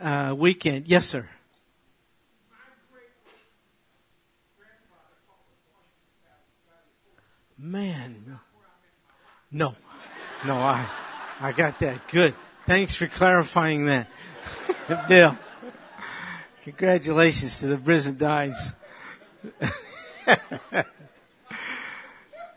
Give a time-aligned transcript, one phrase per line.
[0.00, 0.88] uh, weekend.
[0.88, 1.28] Yes, sir.
[7.58, 8.38] Man,
[9.50, 9.74] no,
[10.44, 10.86] no, I,
[11.40, 12.06] I got that.
[12.08, 12.34] Good.
[12.66, 14.10] Thanks for clarifying that,
[15.08, 15.38] Bill.
[16.62, 18.74] Congratulations to the Brizendines.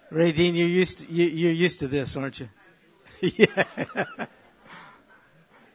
[0.10, 2.50] Ray Dean, you're used to, you, are used to this, aren't you?
[3.22, 4.26] yeah.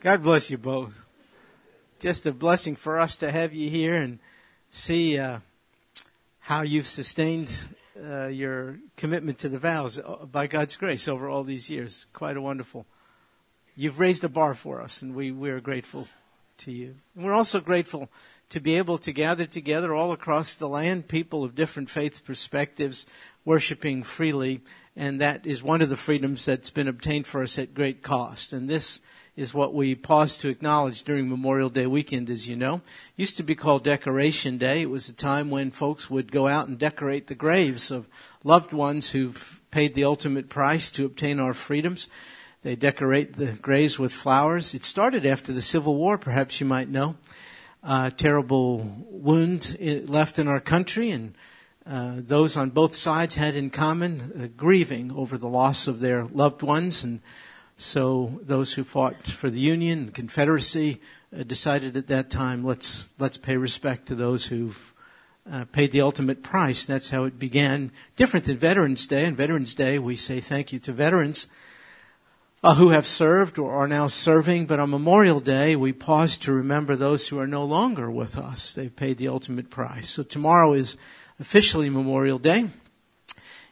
[0.00, 1.03] God bless you both.
[2.04, 4.18] Just a blessing for us to have you here and
[4.70, 5.38] see uh,
[6.40, 7.66] how you've sustained
[7.98, 12.06] uh, your commitment to the vows uh, by God's grace over all these years.
[12.12, 12.84] Quite a wonderful.
[13.74, 16.06] You've raised a bar for us, and we, we are grateful
[16.58, 16.96] to you.
[17.16, 18.10] And we're also grateful
[18.50, 23.06] to be able to gather together all across the land, people of different faith perspectives,
[23.46, 24.60] worshiping freely.
[24.94, 28.52] And that is one of the freedoms that's been obtained for us at great cost.
[28.52, 29.00] And this
[29.36, 32.76] is what we pause to acknowledge during Memorial Day weekend, as you know.
[32.76, 32.82] It
[33.16, 34.82] used to be called Decoration Day.
[34.82, 38.06] It was a time when folks would go out and decorate the graves of
[38.44, 42.08] loved ones who've paid the ultimate price to obtain our freedoms.
[42.62, 44.72] They decorate the graves with flowers.
[44.72, 47.16] It started after the Civil War, perhaps you might know.
[47.82, 49.76] A terrible wound
[50.08, 51.34] left in our country, and
[51.84, 56.24] uh, those on both sides had in common uh, grieving over the loss of their
[56.24, 57.20] loved ones and
[57.76, 61.00] so those who fought for the Union, the Confederacy,
[61.36, 64.94] uh, decided at that time, let's let's pay respect to those who've
[65.50, 66.84] uh, paid the ultimate price.
[66.84, 67.90] That's how it began.
[68.16, 69.26] Different than Veterans Day.
[69.26, 71.48] On Veterans Day, we say thank you to veterans
[72.62, 74.66] uh, who have served or are now serving.
[74.66, 78.72] But on Memorial Day, we pause to remember those who are no longer with us.
[78.72, 80.08] They've paid the ultimate price.
[80.08, 80.96] So tomorrow is
[81.40, 82.70] officially Memorial Day.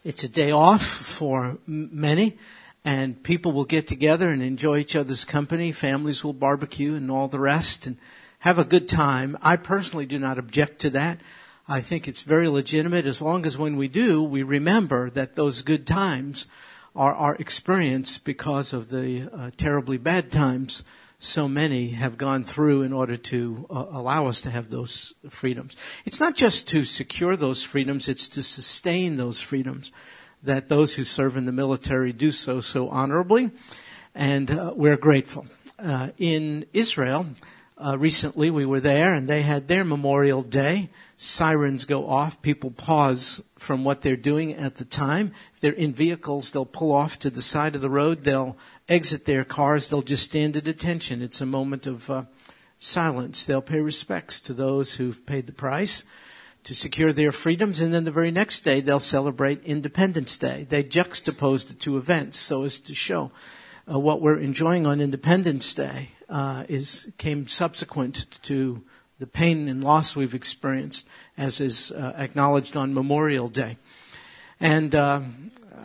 [0.03, 2.37] It's a day off for many
[2.85, 5.71] and people will get together and enjoy each other's company.
[5.71, 7.97] Families will barbecue and all the rest and
[8.39, 9.37] have a good time.
[9.41, 11.19] I personally do not object to that.
[11.67, 15.61] I think it's very legitimate as long as when we do, we remember that those
[15.61, 16.45] good times
[16.93, 20.83] are our experience because of the uh, terribly bad times
[21.19, 25.77] so many have gone through in order to uh, allow us to have those freedoms.
[26.03, 29.93] It's not just to secure those freedoms, it's to sustain those freedoms
[30.43, 33.51] that those who serve in the military do so so honorably,
[34.13, 35.45] and uh, we're grateful.
[35.79, 37.25] Uh, in Israel,
[37.77, 40.89] uh, recently we were there, and they had their Memorial Day.
[41.17, 42.41] Sirens go off.
[42.41, 45.31] People pause from what they're doing at the time.
[45.55, 48.23] If they're in vehicles, they'll pull off to the side of the road.
[48.23, 48.57] They'll
[48.89, 49.89] exit their cars.
[49.89, 51.21] They'll just stand at attention.
[51.21, 52.23] It's a moment of uh,
[52.79, 53.45] silence.
[53.45, 56.05] They'll pay respects to those who've paid the price
[56.63, 60.65] to secure their freedoms, and then the very next day they'll celebrate Independence Day.
[60.67, 63.31] They juxtapose the two events so as to show
[63.91, 68.81] uh, what we're enjoying on Independence Day uh, is came subsequent to
[69.19, 71.07] the pain and loss we've experienced,
[71.37, 73.77] as is uh, acknowledged on Memorial Day.
[74.59, 75.21] And uh,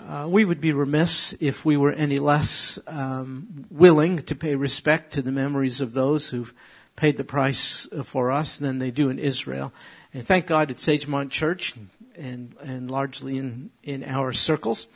[0.08, 5.12] uh, we would be remiss if we were any less um, willing to pay respect
[5.14, 6.54] to the memories of those who've
[6.96, 9.72] paid the price for us than they do in Israel.
[10.14, 11.74] And thank God at Sagemont Church
[12.16, 14.86] and, and largely in, in our circles,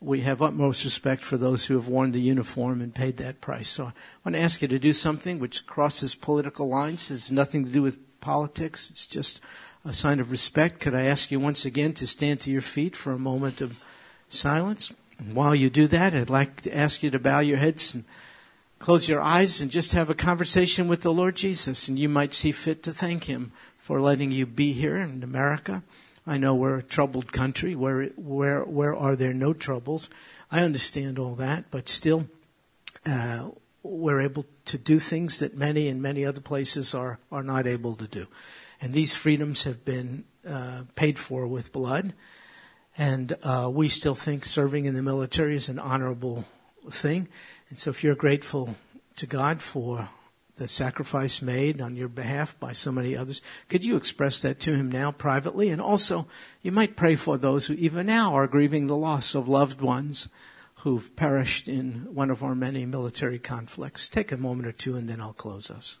[0.00, 3.68] we have utmost respect for those who have worn the uniform and paid that price.
[3.68, 3.92] So I
[4.24, 7.10] want to ask you to do something which crosses political lines.
[7.10, 8.90] It has nothing to do with politics.
[8.90, 9.40] It's just
[9.84, 10.80] a sign of respect.
[10.80, 13.78] Could I ask you once again to stand to your feet for a moment of
[14.28, 14.92] silence?
[15.18, 18.04] And while you do that, I'd like to ask you to bow your heads and
[18.78, 21.88] close your eyes and just have a conversation with the Lord Jesus.
[21.88, 23.52] And you might see fit to thank Him
[23.84, 25.82] for letting you be here in America.
[26.26, 27.74] I know we're a troubled country.
[27.74, 30.08] Where where where are there no troubles?
[30.50, 32.26] I understand all that, but still,
[33.04, 33.50] uh,
[33.82, 37.94] we're able to do things that many in many other places are are not able
[37.96, 38.26] to do,
[38.80, 42.14] and these freedoms have been uh, paid for with blood,
[42.96, 46.46] and uh, we still think serving in the military is an honorable
[46.88, 47.28] thing,
[47.68, 48.76] and so if you're grateful
[49.16, 50.08] to God for
[50.56, 53.42] the sacrifice made on your behalf by so many others.
[53.68, 55.70] Could you express that to him now privately?
[55.70, 56.26] And also,
[56.62, 60.28] you might pray for those who even now are grieving the loss of loved ones
[60.76, 64.08] who've perished in one of our many military conflicts.
[64.08, 65.98] Take a moment or two and then I'll close us.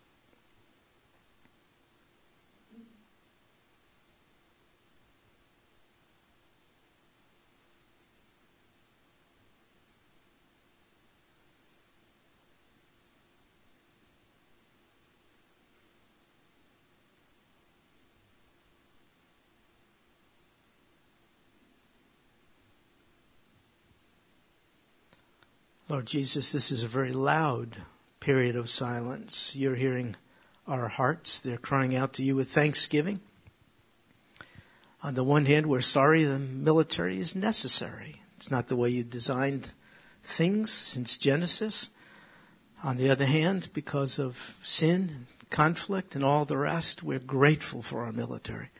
[25.86, 27.82] Lord Jesus, this is a very loud
[28.18, 29.54] period of silence.
[29.54, 30.16] You're hearing
[30.66, 31.40] our hearts.
[31.40, 33.20] They're crying out to you with thanksgiving.
[35.02, 38.22] On the one hand, we're sorry the military is necessary.
[38.38, 39.74] It's not the way you designed
[40.22, 41.90] things since Genesis.
[42.82, 47.82] On the other hand, because of sin, and conflict, and all the rest, we're grateful
[47.82, 48.70] for our military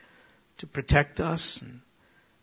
[0.56, 1.82] to protect us and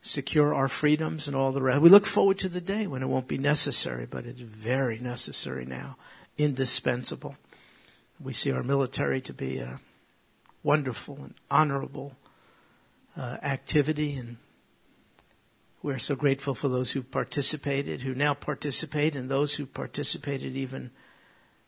[0.01, 1.81] secure our freedoms and all the rest.
[1.81, 5.65] We look forward to the day when it won't be necessary, but it's very necessary
[5.65, 5.97] now,
[6.37, 7.37] indispensable.
[8.19, 9.79] We see our military to be a
[10.63, 12.17] wonderful and honorable
[13.15, 14.37] uh, activity, and
[15.83, 20.91] we're so grateful for those who participated, who now participate, and those who participated even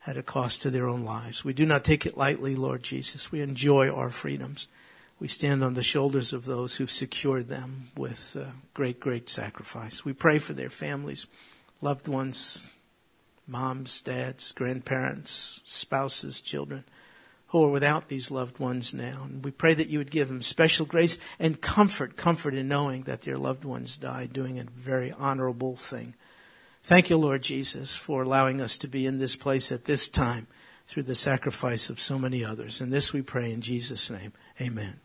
[0.06, 1.44] at a cost to their own lives.
[1.44, 3.32] We do not take it lightly, Lord Jesus.
[3.32, 4.68] We enjoy our freedoms.
[5.24, 10.04] We stand on the shoulders of those who've secured them with uh, great, great sacrifice.
[10.04, 11.28] We pray for their families,
[11.80, 12.70] loved ones,
[13.48, 16.84] moms, dads, grandparents, spouses, children
[17.48, 19.22] who are without these loved ones now.
[19.24, 23.04] And we pray that you would give them special grace and comfort, comfort in knowing
[23.04, 26.16] that their loved ones died doing a very honorable thing.
[26.84, 30.48] Thank you, Lord Jesus, for allowing us to be in this place at this time
[30.86, 32.82] through the sacrifice of so many others.
[32.82, 34.34] And this we pray in Jesus' name.
[34.60, 35.00] Amen.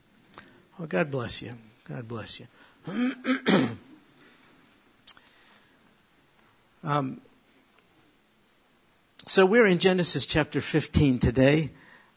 [0.79, 1.55] Well, God bless you.
[1.89, 2.47] God bless you.
[6.85, 7.21] um,
[9.27, 11.71] so we're in Genesis chapter 15 today,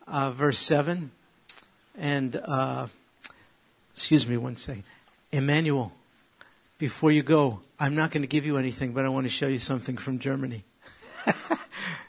[0.07, 1.09] uh, verse 7.
[1.97, 2.85] And, uh,
[3.95, 4.83] excuse me one second.
[5.31, 5.91] Emmanuel,
[6.77, 9.47] before you go, I'm not going to give you anything, but I want to show
[9.47, 10.65] you something from Germany.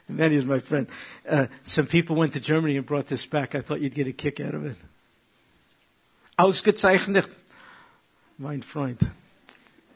[0.07, 0.85] Emmanuel's my friend.
[1.27, 3.55] Uh, some people went to Germany and brought this back.
[3.55, 4.77] I thought you'd get a kick out of it.
[6.37, 7.29] Ausgezeichnet,
[8.39, 8.99] mein Freund.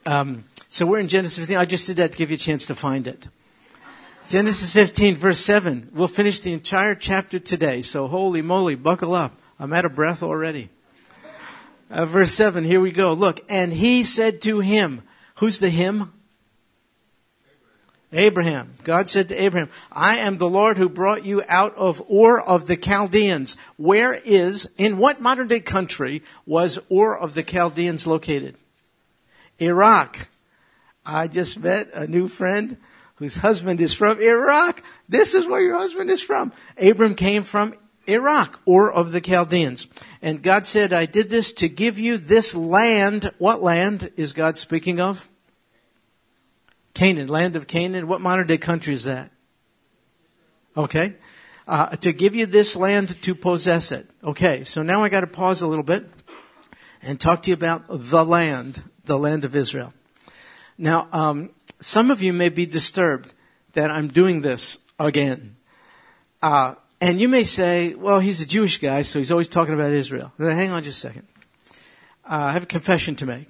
[0.06, 1.56] Um, so we're in Genesis 15.
[1.56, 3.28] I just did that to give you a chance to find it.
[4.28, 5.90] Genesis 15, verse 7.
[5.92, 7.82] We'll finish the entire chapter today.
[7.82, 9.32] So holy moly, buckle up.
[9.58, 10.68] I'm out of breath already.
[11.90, 13.14] Uh, verse 7, here we go.
[13.14, 15.02] Look, and he said to him,
[15.36, 16.12] who's the him?
[18.12, 18.74] Abraham.
[18.84, 22.66] God said to Abraham, I am the Lord who brought you out of Ur of
[22.66, 23.56] the Chaldeans.
[23.76, 28.56] Where is, in what modern day country was Ur of the Chaldeans located?
[29.58, 30.28] Iraq.
[31.04, 32.78] I just met a new friend
[33.16, 34.82] whose husband is from Iraq.
[35.08, 36.52] This is where your husband is from.
[36.80, 37.74] Abram came from
[38.06, 39.86] Iraq, Ur of the Chaldeans.
[40.22, 43.32] And God said, I did this to give you this land.
[43.36, 45.27] What land is God speaking of?
[46.98, 48.08] Canaan, land of Canaan.
[48.08, 49.30] What modern day country is that?
[50.76, 51.14] Okay.
[51.68, 54.10] Uh, to give you this land to possess it.
[54.24, 56.10] Okay, so now I got to pause a little bit
[57.00, 59.94] and talk to you about the land, the land of Israel.
[60.76, 63.32] Now, um, some of you may be disturbed
[63.74, 65.54] that I'm doing this again.
[66.42, 69.92] Uh, and you may say, well, he's a Jewish guy, so he's always talking about
[69.92, 70.32] Israel.
[70.36, 71.28] Now, hang on just a second.
[72.24, 73.46] Uh, I have a confession to make.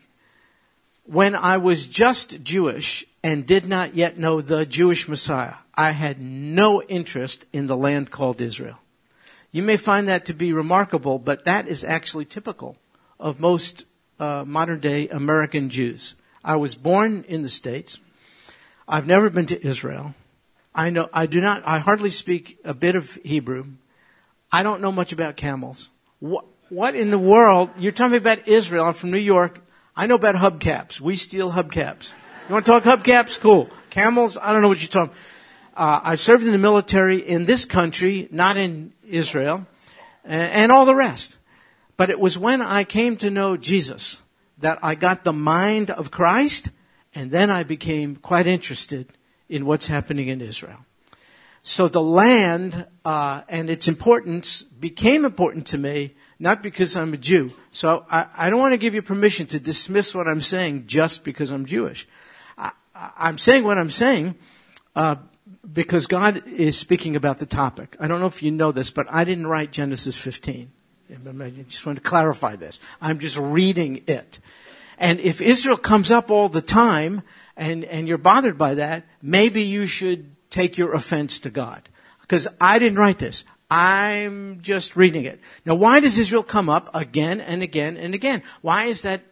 [1.04, 5.54] When I was just Jewish, and did not yet know the Jewish Messiah.
[5.74, 8.78] I had no interest in the land called Israel.
[9.50, 12.76] You may find that to be remarkable, but that is actually typical
[13.18, 13.86] of most
[14.20, 16.14] uh, modern day American Jews.
[16.44, 17.98] I was born in the States.
[18.86, 20.14] I've never been to Israel.
[20.74, 23.64] I know, I do not, I hardly speak a bit of Hebrew.
[24.52, 25.90] I don't know much about camels.
[26.20, 27.70] What, what in the world?
[27.78, 28.84] You're talking about Israel.
[28.84, 29.60] I'm from New York.
[29.96, 31.00] I know about hubcaps.
[31.00, 32.12] We steal hubcaps.
[32.48, 33.38] You want to talk hubcaps?
[33.38, 33.68] Cool.
[33.90, 34.38] Camels?
[34.40, 35.14] I don't know what you're talking.
[35.76, 39.66] Uh, I served in the military in this country, not in Israel,
[40.24, 41.36] and, and all the rest.
[41.98, 44.22] But it was when I came to know Jesus
[44.56, 46.70] that I got the mind of Christ,
[47.14, 49.12] and then I became quite interested
[49.50, 50.86] in what's happening in Israel.
[51.62, 57.18] So the land uh, and its importance became important to me, not because I'm a
[57.18, 57.52] Jew.
[57.72, 61.24] So I, I don't want to give you permission to dismiss what I'm saying just
[61.24, 62.08] because I'm Jewish.
[63.16, 64.34] I'm saying what I'm saying
[64.96, 65.16] uh,
[65.72, 67.96] because God is speaking about the topic.
[68.00, 70.70] I don't know if you know this, but I didn't write Genesis 15.
[71.10, 72.78] I just want to clarify this.
[73.00, 74.40] I'm just reading it.
[74.98, 77.22] And if Israel comes up all the time
[77.56, 81.88] and, and you're bothered by that, maybe you should take your offense to God.
[82.20, 83.44] Because I didn't write this.
[83.70, 85.40] I'm just reading it.
[85.64, 88.42] Now, why does Israel come up again and again and again?
[88.60, 89.22] Why is that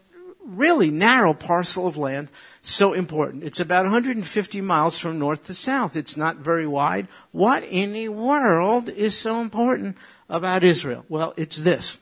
[0.47, 2.31] really narrow parcel of land
[2.63, 3.45] so important.
[3.45, 5.97] It's about 150 miles from north to south.
[5.97, 7.09] It's not very wide.
[7.33, 9.97] What in the world is so important
[10.29, 11.05] about Israel?
[11.09, 11.99] Well, it's this.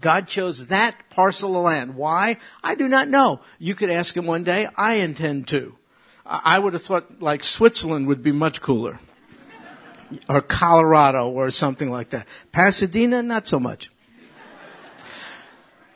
[0.00, 1.96] God chose that parcel of land.
[1.96, 2.36] Why?
[2.62, 3.40] I do not know.
[3.58, 4.68] You could ask him one day.
[4.76, 5.76] I intend to.
[6.24, 9.00] I would have thought like Switzerland would be much cooler.
[10.28, 12.26] or Colorado or something like that.
[12.52, 13.90] Pasadena, not so much.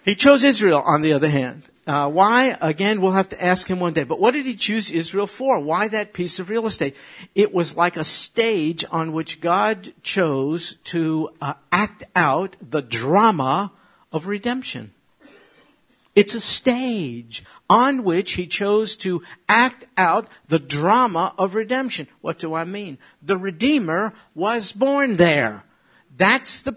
[0.04, 1.62] He chose Israel, on the other hand.
[1.86, 2.56] Uh, why?
[2.60, 4.04] Again, we'll have to ask him one day.
[4.04, 5.58] But what did he choose Israel for?
[5.58, 6.96] Why that piece of real estate?
[7.34, 13.72] It was like a stage on which God chose to uh, act out the drama
[14.12, 14.92] of redemption.
[16.14, 22.06] It's a stage on which he chose to act out the drama of redemption.
[22.20, 22.98] What do I mean?
[23.22, 25.64] The Redeemer was born there.
[26.16, 26.76] That's the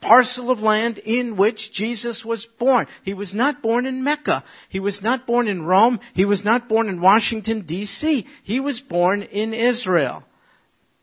[0.00, 2.86] parcel of land in which Jesus was born.
[3.02, 4.42] He was not born in Mecca.
[4.68, 6.00] He was not born in Rome.
[6.14, 8.26] He was not born in Washington, D.C.
[8.42, 10.24] He was born in Israel.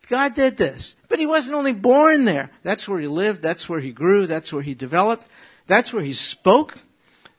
[0.10, 0.96] God did this.
[1.10, 2.52] But he wasn't only born there.
[2.64, 3.42] That's where he lived.
[3.42, 4.26] That's where he grew.
[4.26, 5.28] That's where he developed.
[5.68, 6.80] That's where he spoke.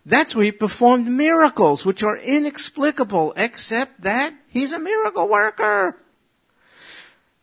[0.05, 5.99] That's where he performed miracles, which are inexplicable, except that he's a miracle worker.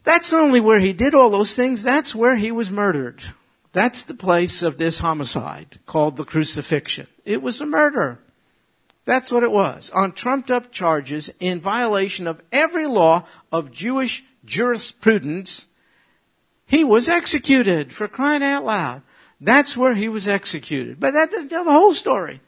[0.03, 3.23] That's not only where he did all those things, that's where he was murdered.
[3.75, 7.07] That's the place of this homicide called the crucifixion.
[7.25, 8.21] It was a murder.
[9.03, 9.89] That's what it was.
[9.89, 15.67] On trumped up charges in violation of every law of Jewish jurisprudence,
[16.65, 19.01] he was executed for crying out loud.
[19.41, 20.97] That's where he was executed.
[20.97, 22.39] But that doesn't tell the whole story.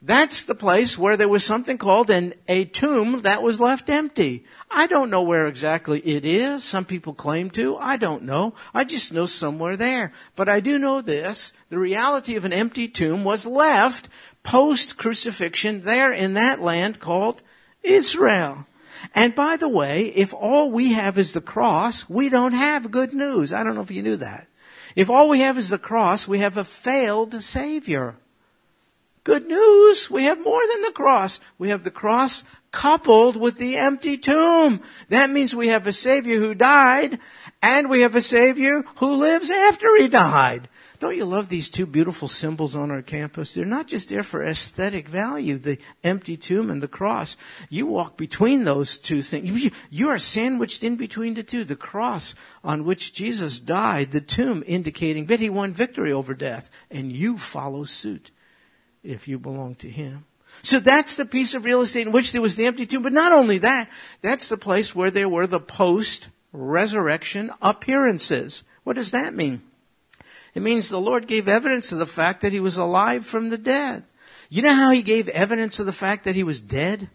[0.00, 4.44] That's the place where there was something called an, a tomb that was left empty.
[4.70, 6.62] I don't know where exactly it is.
[6.62, 7.76] Some people claim to.
[7.78, 8.54] I don't know.
[8.72, 10.12] I just know somewhere there.
[10.36, 11.52] But I do know this.
[11.68, 14.08] The reality of an empty tomb was left
[14.44, 17.42] post crucifixion there in that land called
[17.82, 18.66] Israel.
[19.16, 23.12] And by the way, if all we have is the cross, we don't have good
[23.12, 23.52] news.
[23.52, 24.46] I don't know if you knew that.
[24.94, 28.16] If all we have is the cross, we have a failed Savior.
[29.28, 30.10] Good news.
[30.10, 31.38] We have more than the cross.
[31.58, 34.80] We have the cross coupled with the empty tomb.
[35.10, 37.18] That means we have a Savior who died
[37.60, 40.70] and we have a Savior who lives after He died.
[40.98, 43.52] Don't you love these two beautiful symbols on our campus?
[43.52, 47.36] They're not just there for aesthetic value, the empty tomb and the cross.
[47.68, 49.70] You walk between those two things.
[49.90, 51.64] You are sandwiched in between the two.
[51.64, 56.70] The cross on which Jesus died, the tomb indicating that he won victory over death,
[56.90, 58.30] and you follow suit
[59.08, 60.26] if you belong to Him.
[60.62, 63.02] So that's the piece of real estate in which there was the empty tomb.
[63.02, 63.88] But not only that,
[64.20, 68.64] that's the place where there were the post resurrection appearances.
[68.84, 69.62] What does that mean?
[70.54, 73.58] It means the Lord gave evidence of the fact that He was alive from the
[73.58, 74.04] dead.
[74.50, 77.10] You know how He gave evidence of the fact that He was dead?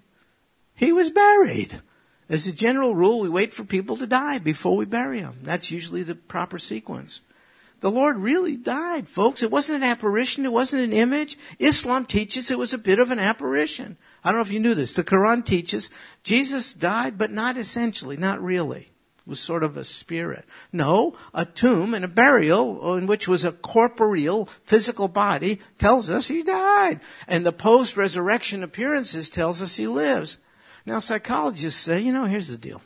[0.75, 1.81] He was buried.
[2.29, 5.37] As a general rule, we wait for people to die before we bury them.
[5.41, 7.21] That's usually the proper sequence.
[7.83, 9.43] The Lord really died, folks.
[9.43, 10.45] It wasn't an apparition.
[10.45, 11.37] It wasn't an image.
[11.59, 13.97] Islam teaches it was a bit of an apparition.
[14.23, 14.93] I don't know if you knew this.
[14.93, 15.89] The Quran teaches
[16.23, 18.83] Jesus died, but not essentially, not really.
[19.17, 20.45] It was sort of a spirit.
[20.71, 26.29] No, a tomb and a burial in which was a corporeal, physical body tells us
[26.29, 27.01] he died.
[27.27, 30.37] And the post-resurrection appearances tells us he lives.
[30.85, 32.81] Now psychologists say, you know, here's the deal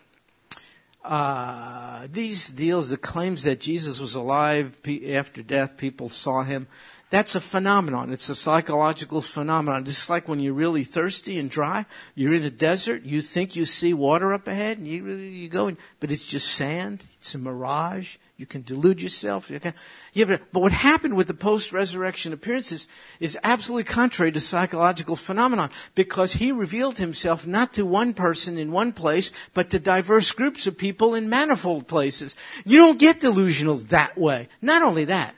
[1.08, 4.78] uh, Uh, these deals, the claims that Jesus was alive
[5.10, 6.68] after death, people saw him,
[7.10, 8.12] that's a phenomenon.
[8.14, 9.84] It's a psychological phenomenon.
[9.84, 13.66] Just like when you're really thirsty and dry, you're in a desert, you think you
[13.66, 17.04] see water up ahead, and you, you go, but it's just sand.
[17.18, 18.18] It's a mirage.
[18.38, 19.50] You can delude yourself.
[19.50, 19.74] You can,
[20.14, 22.88] yeah, but, but what happened with the post-resurrection appearances
[23.20, 28.72] is absolutely contrary to psychological phenomenon because he revealed himself not to one person in
[28.72, 32.36] one place, but to diverse groups of people in manifold places.
[32.64, 34.50] You don't get delusionals that way.
[34.62, 35.34] Not only that,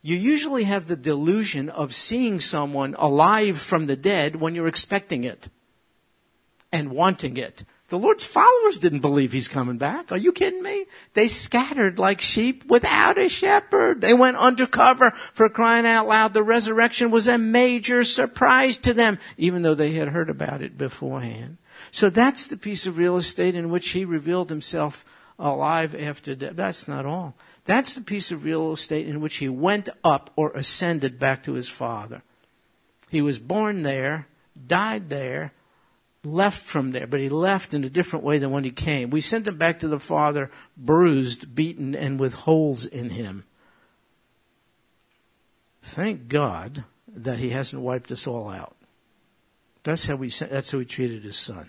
[0.00, 5.24] you usually have the delusion of seeing someone alive from the dead when you're expecting
[5.24, 5.48] it
[6.70, 7.64] and wanting it.
[7.88, 10.10] The Lord's followers didn't believe he's coming back.
[10.10, 10.86] Are you kidding me?
[11.12, 14.00] They scattered like sheep without a shepherd.
[14.00, 16.32] They went undercover for crying out loud.
[16.32, 20.78] The resurrection was a major surprise to them, even though they had heard about it
[20.78, 21.58] beforehand.
[21.90, 25.04] So that's the piece of real estate in which he revealed himself
[25.38, 26.56] alive after death.
[26.56, 27.34] That's not all.
[27.64, 31.52] That's the piece of real estate in which he went up or ascended back to
[31.52, 32.22] his father.
[33.10, 34.26] He was born there,
[34.66, 35.52] died there,
[36.24, 39.10] left from there, but he left in a different way than when he came.
[39.10, 43.44] We sent him back to the Father, bruised, beaten, and with holes in him.
[45.82, 48.76] Thank God that he hasn't wiped us all out.
[49.82, 51.68] That's how we that's how he treated his son.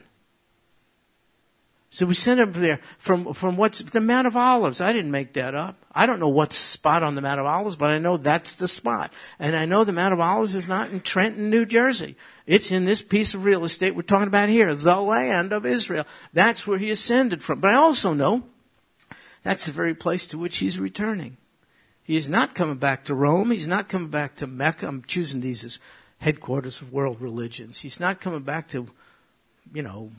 [1.95, 4.81] So we sent him there from, from what's the Mount of Olives.
[4.81, 5.77] I didn't make that up.
[5.93, 8.67] I don't know what spot on the Mount of Olives, but I know that's the
[8.67, 9.13] spot.
[9.39, 12.17] And I know the Mount of Olives is not in Trenton, New Jersey.
[12.45, 16.05] It's in this piece of real estate we're talking about here, the land of Israel.
[16.33, 17.61] That's where he ascended from.
[17.61, 18.43] But I also know
[19.43, 21.37] That's the very place to which he's returning.
[22.03, 23.51] He is not coming back to Rome.
[23.51, 24.85] He's not coming back to Mecca.
[24.85, 25.79] I'm choosing these as
[26.17, 27.79] headquarters of world religions.
[27.79, 28.87] He's not coming back to,
[29.71, 30.11] you know,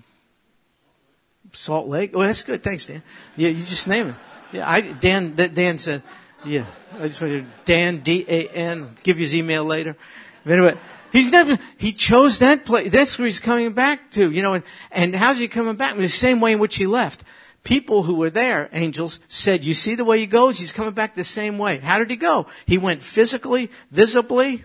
[1.53, 2.13] Salt Lake.
[2.15, 2.63] Oh, that's good.
[2.63, 3.03] Thanks, Dan.
[3.37, 4.15] Yeah, you just name it.
[4.53, 6.03] Yeah, I, Dan, Dan said,
[6.45, 6.67] yeah,
[6.99, 9.97] I just wanted to Dan, D-A-N, give you his email later.
[10.45, 10.75] But anyway,
[11.13, 12.93] he's never, he chose that place.
[12.93, 15.97] That's where he's coming back to, you know, and, and how's he coming back?
[15.97, 17.25] The same way in which he left.
[17.65, 20.61] People who were there, angels, said, you see the way he goes?
[20.61, 21.79] He's coming back the same way.
[21.79, 22.47] How did he go?
[22.65, 24.63] He went physically, visibly,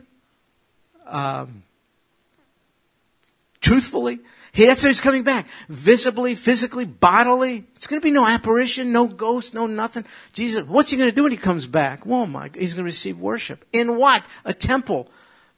[1.08, 1.64] um,
[3.60, 4.20] truthfully.
[4.54, 5.48] He, that's how he's coming back.
[5.70, 7.66] Visibly, physically, bodily.
[7.76, 10.06] It's going to be no apparition, no ghost, no nothing.
[10.34, 12.06] Jesus, what's he going to do when he comes back?
[12.06, 13.66] Well, my, he's going to receive worship.
[13.72, 14.26] In what?
[14.44, 15.08] A temple.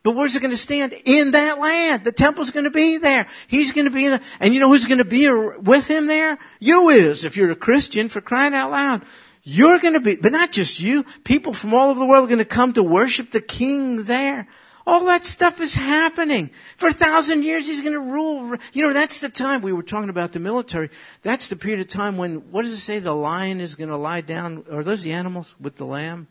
[0.04, 0.94] But where's it going to stand?
[1.06, 2.04] In that land.
[2.04, 3.26] The temple's going to be there.
[3.48, 6.08] He's going to be in the, and you know who's going to be with him
[6.08, 6.38] there?
[6.60, 9.04] You is, if you're a Christian, for crying out loud.
[9.44, 11.04] You're going to be, but not just you.
[11.24, 14.48] People from all over the world are going to come to worship the King there.
[14.86, 16.50] All that stuff is happening.
[16.76, 18.58] For a thousand years, he's going to rule.
[18.74, 20.90] You know, that's the time we were talking about the military.
[21.22, 23.00] That's the period of time when, what does it say?
[23.00, 24.66] The lion is going to lie down.
[24.72, 26.28] Are those the animals with the lamb?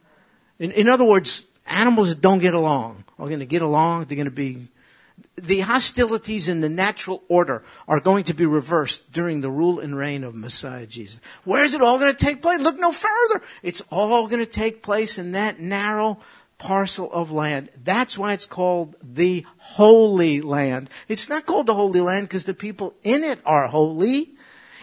[0.59, 4.05] In, in other words, animals that don't get along are going to get along.
[4.05, 4.69] They're going to be,
[5.37, 9.97] the hostilities in the natural order are going to be reversed during the rule and
[9.97, 11.21] reign of Messiah Jesus.
[11.45, 12.61] Where is it all going to take place?
[12.61, 13.43] Look no further.
[13.63, 16.19] It's all going to take place in that narrow
[16.63, 17.71] parcel of land.
[17.83, 20.89] That's why it's called the Holy Land.
[21.09, 24.31] It's not called the Holy Land because the people in it are holy.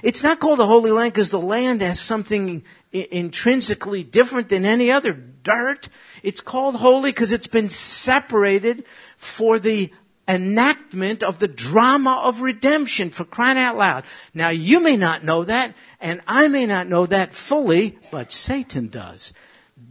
[0.04, 4.92] It's not called the Holy Land because the land has something intrinsically different than any
[4.92, 5.88] other dirt.
[6.22, 9.94] It's called holy because it's been separated for the
[10.28, 14.04] enactment of the drama of redemption for crying out loud.
[14.34, 18.90] Now you may not know that and I may not know that fully, but Satan
[18.90, 19.34] does.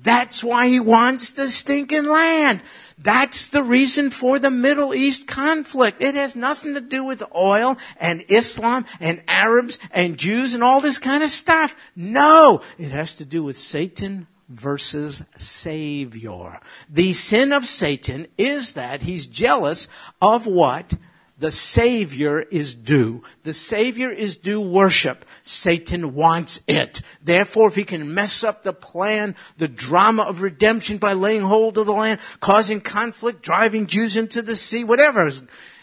[0.02, 2.62] That's why he wants the stinking land.
[2.98, 6.02] That's the reason for the Middle East conflict.
[6.02, 10.80] It has nothing to do with oil and Islam and Arabs and Jews and all
[10.80, 11.76] this kind of stuff.
[11.94, 16.60] No, it has to do with Satan versus Savior.
[16.88, 19.88] The sin of Satan is that he's jealous
[20.20, 20.94] of what
[21.38, 23.22] the Savior is due.
[23.44, 25.24] The Savior is due worship.
[25.44, 27.00] Satan wants it.
[27.22, 31.78] Therefore, if he can mess up the plan, the drama of redemption by laying hold
[31.78, 35.30] of the land, causing conflict, driving Jews into the sea, whatever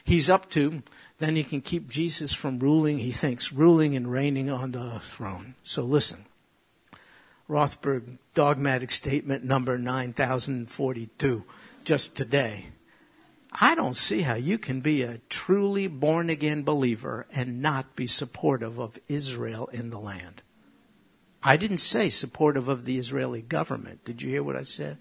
[0.04, 0.84] he's up to,
[1.20, 5.56] then he can keep Jesus from ruling, he thinks, ruling and reigning on the throne.
[5.63, 6.26] So listen.
[7.50, 11.44] Rothberg dogmatic statement number 9042,
[11.84, 12.68] just today.
[13.60, 18.08] I don't see how you can be a truly born again believer and not be
[18.08, 20.41] supportive of Israel in the land.
[21.41, 24.04] I didn't say supportive of the Israeli government.
[24.04, 24.98] Did you hear what I said?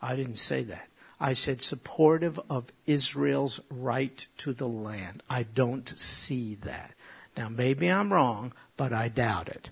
[0.00, 0.88] I didn't say that.
[1.18, 5.22] I said supportive of Israel's right to the land.
[5.28, 6.94] I don't see that.
[7.36, 9.70] Now, maybe I'm wrong, but I doubt it.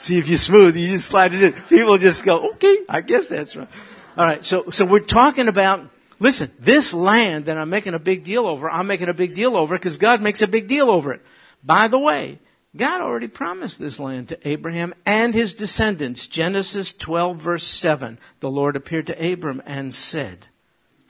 [0.00, 1.52] See if you're smooth, you just slide it in.
[1.64, 3.68] People just go, okay, I guess that's right.
[4.16, 5.86] All right, so, so we're talking about,
[6.18, 9.56] listen, this land that I'm making a big deal over, I'm making a big deal
[9.56, 11.22] over because God makes a big deal over it.
[11.62, 12.38] By the way,
[12.74, 16.26] God already promised this land to Abraham and his descendants.
[16.26, 18.18] Genesis 12 verse 7.
[18.40, 20.46] The Lord appeared to Abram and said,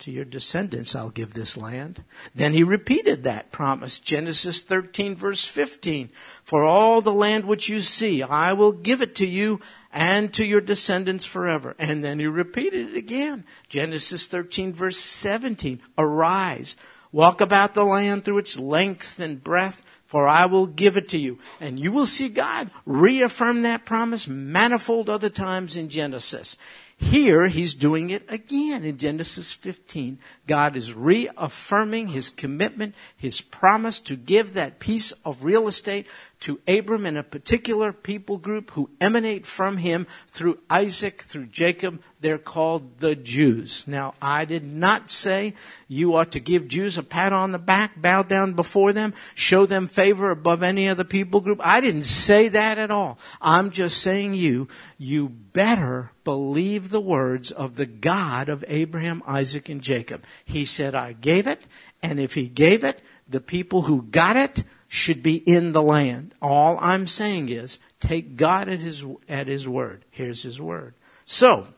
[0.01, 2.05] to your descendants I'll give this land.
[2.35, 3.99] Then he repeated that promise.
[3.99, 6.11] Genesis 13 verse 15.
[6.45, 9.61] For all the land which you see, I will give it to you
[9.93, 11.75] and to your descendants forever.
[11.79, 13.45] And then he repeated it again.
[13.69, 15.81] Genesis 13 verse 17.
[15.99, 16.77] Arise,
[17.13, 21.19] walk about the land through its length and breadth, for I will give it to
[21.19, 21.39] you.
[21.61, 26.57] And you will see God reaffirm that promise manifold other times in Genesis.
[27.01, 30.19] Here, he's doing it again in Genesis 15.
[30.47, 36.07] God is reaffirming his commitment, his promise to give that piece of real estate
[36.40, 42.03] to Abram and a particular people group who emanate from him through Isaac, through Jacob.
[42.20, 43.87] They're called the Jews.
[43.87, 45.55] Now, I did not say
[45.87, 49.66] you ought to give Jews a pat on the back, bow down before them, show
[49.66, 51.61] them favor above any other people group.
[51.62, 53.18] I didn't say that at all.
[53.40, 59.68] I'm just saying you, you better believe the words of the God of Abraham, Isaac,
[59.68, 60.24] and Jacob.
[60.44, 61.66] He said, I gave it,
[62.03, 66.35] and if he gave it, the people who got it should be in the land.
[66.42, 70.05] All I'm saying is take God at his, at his word.
[70.11, 70.94] Here's his word.
[71.24, 71.68] So,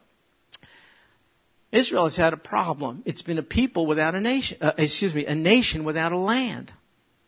[1.70, 3.02] Israel has had a problem.
[3.04, 6.72] It's been a people without a nation, uh, excuse me, a nation without a land.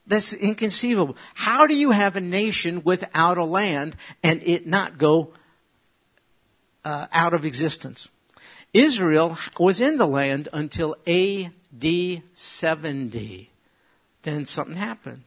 [0.06, 1.18] That's inconceivable.
[1.34, 5.34] How do you have a nation without a land and it not go
[6.82, 8.08] uh, out of existence?
[8.72, 13.50] Israel was in the land until AD 70.
[14.22, 15.24] Then something happened.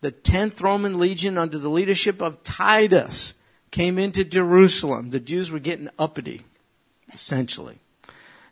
[0.00, 3.34] The 10th Roman legion under the leadership of Titus
[3.70, 5.10] came into Jerusalem.
[5.10, 6.42] The Jews were getting uppity,
[7.12, 7.78] essentially.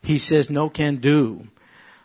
[0.02, 1.48] He says, no can do.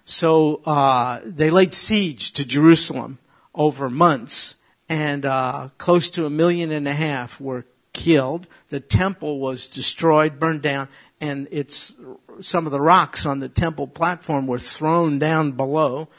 [0.05, 3.19] So uh, they laid siege to Jerusalem
[3.53, 4.55] over months,
[4.89, 8.47] and uh, close to a million and a half were killed.
[8.69, 10.89] The temple was destroyed, burned down,
[11.21, 11.95] and it's
[12.41, 16.09] some of the rocks on the temple platform were thrown down below.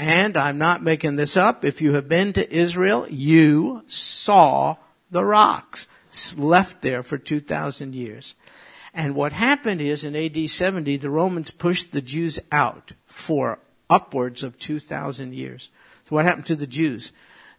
[0.00, 1.62] And I'm not making this up.
[1.62, 4.76] If you have been to Israel, you saw
[5.10, 5.88] the rocks
[6.38, 8.34] left there for 2,000 years.
[8.94, 13.58] And what happened is in AD 70, the Romans pushed the Jews out for
[13.90, 15.68] upwards of 2,000 years.
[16.08, 17.12] So what happened to the Jews?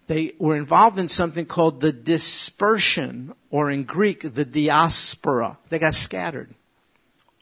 [0.08, 5.60] They were involved in something called the dispersion, or in Greek, the diaspora.
[5.69, 6.56] They got scattered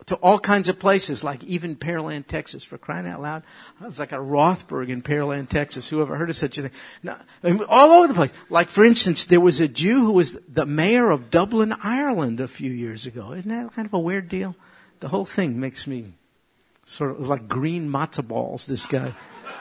[0.10, 3.44] to all kinds of places, like even Pearland, Texas, for crying out loud.
[3.84, 5.88] It's like a Rothberg in Pearland, Texas.
[5.88, 6.72] Who ever heard of such a thing?
[7.04, 8.34] No, I mean, all over the place.
[8.50, 12.48] Like, for instance, there was a Jew who was the mayor of Dublin, Ireland a
[12.48, 13.34] few years ago.
[13.34, 14.56] Isn't that kind of a weird deal?
[15.00, 16.14] The whole thing makes me
[16.86, 19.14] sort of like green matzo balls, this guy.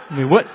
[0.09, 0.49] I mean, what?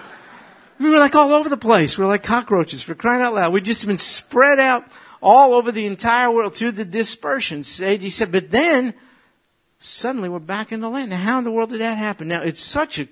[0.80, 2.00] We were like all over the place.
[2.00, 3.54] We were like cockroaches for crying out loud.
[3.54, 4.88] We'd just been spread out
[5.22, 7.60] all over the entire world through the dispersion.
[7.60, 8.96] He said, but then
[9.84, 11.10] suddenly we're back in the land.
[11.10, 12.28] Now, how in the world did that happen?
[12.28, 13.08] Now, it's such a,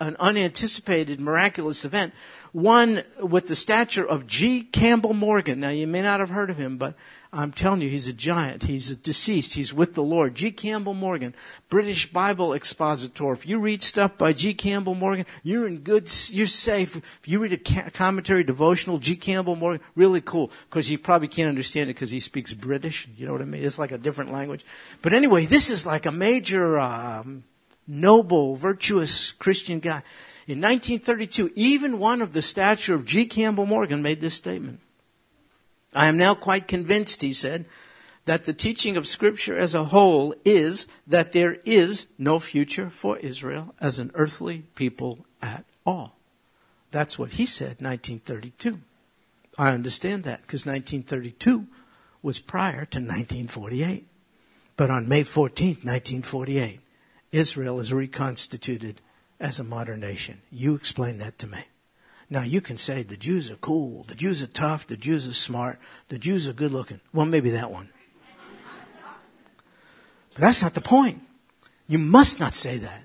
[0.00, 2.14] an unanticipated, miraculous event.
[2.52, 4.62] One with the stature of G.
[4.62, 5.60] Campbell Morgan.
[5.60, 6.94] Now, you may not have heard of him, but
[7.36, 8.62] I'm telling you, he's a giant.
[8.62, 9.54] He's a deceased.
[9.54, 10.36] He's with the Lord.
[10.36, 10.52] G.
[10.52, 11.34] Campbell Morgan,
[11.68, 13.32] British Bible expositor.
[13.32, 14.54] If you read stuff by G.
[14.54, 16.96] Campbell Morgan, you're in good, you're safe.
[16.96, 19.16] If you read a commentary, devotional, G.
[19.16, 20.52] Campbell Morgan, really cool.
[20.70, 23.08] Because you probably can't understand it because he speaks British.
[23.16, 23.64] You know what I mean?
[23.64, 24.64] It's like a different language.
[25.02, 27.42] But anyway, this is like a major, um,
[27.88, 30.02] noble, virtuous Christian guy.
[30.46, 33.26] In 1932, even one of the stature of G.
[33.26, 34.78] Campbell Morgan made this statement.
[35.94, 37.66] I am now quite convinced, he said,
[38.24, 43.18] that the teaching of Scripture as a whole is that there is no future for
[43.18, 46.16] Israel as an earthly people at all.
[46.90, 48.80] That's what he said, 1932.
[49.58, 51.66] I understand that because 1932
[52.22, 54.06] was prior to 1948.
[54.76, 56.80] But on May 14th, 1948,
[57.30, 59.00] Israel is reconstituted
[59.38, 60.40] as a modern nation.
[60.50, 61.64] You explain that to me.
[62.30, 65.32] Now you can say the Jews are cool, the Jews are tough, the Jews are
[65.32, 67.00] smart, the Jews are good looking.
[67.12, 67.90] Well, maybe that one.
[70.34, 71.22] But that's not the point.
[71.86, 73.04] You must not say that.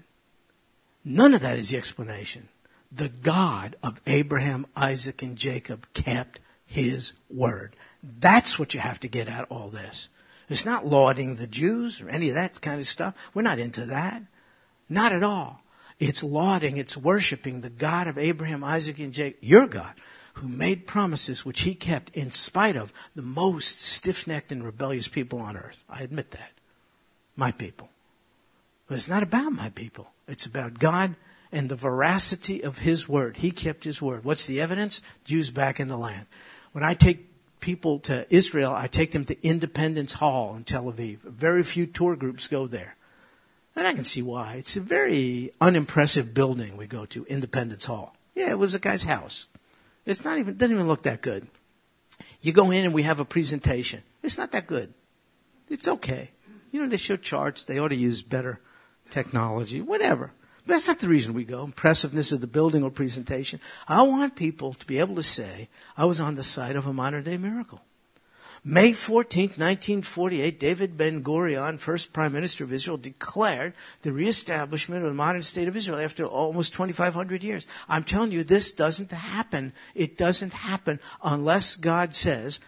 [1.06, 2.50] None of that is the explanation.
[2.92, 7.76] The God of Abraham, Isaac, and Jacob kept his word.
[8.02, 10.10] That's what you have to get out of all this.
[10.50, 13.30] It's not lauding the Jews or any of that kind of stuff.
[13.34, 14.24] We're not into that.
[14.90, 15.62] Not at all.
[16.00, 19.94] It's lauding, it's worshiping the God of Abraham, Isaac, and Jacob, your God,
[20.36, 25.10] who made promises which he kept in spite of the most stiff necked and rebellious
[25.10, 25.84] people on earth.
[25.90, 26.54] I admit that.
[27.36, 27.90] My people.
[28.88, 30.10] But it's not about my people.
[30.28, 31.16] It's about God
[31.52, 33.38] and the veracity of his word.
[33.38, 34.24] He kept his word.
[34.24, 35.02] What's the evidence?
[35.26, 36.28] Jews back in the land.
[36.72, 37.28] When I take
[37.60, 41.20] people to Israel, I take them to Independence Hall in Tel Aviv.
[41.24, 42.96] Very few tour groups go there.
[43.80, 44.56] And I can see why.
[44.56, 48.14] It's a very unimpressive building we go to, Independence Hall.
[48.36, 49.48] Yeah, it was a guy's house.
[50.06, 51.48] It's not even, doesn't even look that good.
[52.42, 54.04] You go in and we have a presentation.
[54.22, 54.94] It's not that good.
[55.70, 56.32] It's okay.
[56.72, 57.64] You know, they show charts.
[57.64, 58.60] They ought to use better
[59.12, 60.34] technology, whatever.
[60.68, 61.64] But that's not the reason we go.
[61.64, 63.62] Impressiveness of the building or presentation.
[63.88, 66.92] I want people to be able to say, I was on the site of a
[66.92, 67.80] modern day miracle.
[68.64, 75.10] May 14, 1948, David Ben Gurion, first prime minister of Israel, declared the reestablishment of
[75.10, 77.66] the modern state of Israel after almost 2,500 years.
[77.88, 79.72] I'm telling you, this doesn't happen.
[79.96, 82.60] It doesn't happen unless God says,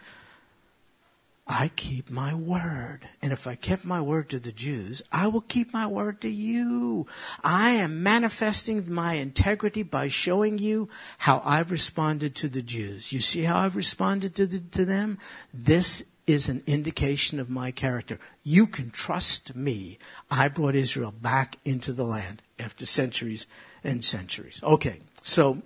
[1.46, 3.08] I keep my word.
[3.20, 6.28] And if I kept my word to the Jews, I will keep my word to
[6.28, 7.06] you.
[7.42, 13.12] I am manifesting my integrity by showing you how I've responded to the Jews.
[13.12, 15.18] You see how I've responded to, the, to them?
[15.52, 18.20] This is an indication of my character.
[18.44, 19.98] You can trust me.
[20.30, 23.48] I brought Israel back into the land after centuries
[23.82, 24.60] and centuries.
[24.62, 25.60] Okay, so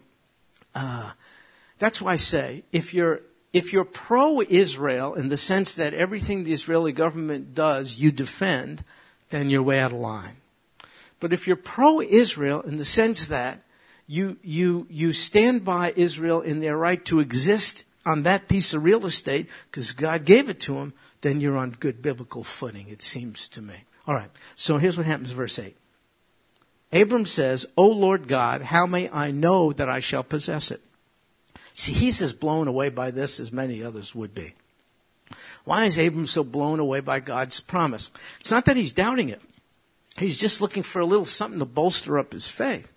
[0.75, 1.13] uh,
[1.79, 3.21] that's why I say if you're
[3.57, 8.85] if you're pro Israel in the sense that everything the Israeli government does you defend,
[9.31, 10.37] then you're way out of line.
[11.21, 13.63] But if you're pro Israel in the sense that
[14.07, 18.85] you, you, you stand by Israel in their right to exist on that piece of
[18.85, 20.93] real estate because God gave it to them,
[21.23, 23.85] then you're on good biblical footing, it seems to me.
[24.07, 24.31] All right.
[24.55, 25.75] So here's what happens, verse 8.
[26.93, 30.83] Abram says, O Lord God, how may I know that I shall possess it?
[31.77, 34.55] See, he's as blown away by this as many others would be.
[35.65, 38.11] Why is Abram so blown away by God's promise?
[38.41, 39.43] It's not that he's doubting it.
[40.17, 42.95] He's just looking for a little something to bolster up his faith.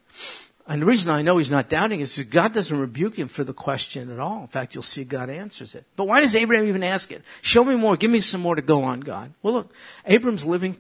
[0.66, 3.44] And the reason I know he's not doubting is that God doesn't rebuke him for
[3.44, 4.44] the question at all.
[4.44, 5.84] In fact, you'll see God answers it.
[5.98, 7.22] But why does Abraham even ask it?
[7.42, 7.98] Show me more.
[7.98, 9.34] Give me some more to go on, God.
[9.44, 9.74] Well, look,
[10.06, 10.78] Abram's living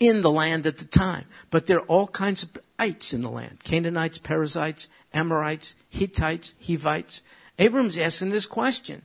[0.00, 1.26] in the land at the time.
[1.50, 3.64] But there are all kinds of ites in the land.
[3.64, 7.22] Canaanites, Perizzites, Amorites, Hittites, Hivites.
[7.58, 9.02] Abram's asking this question.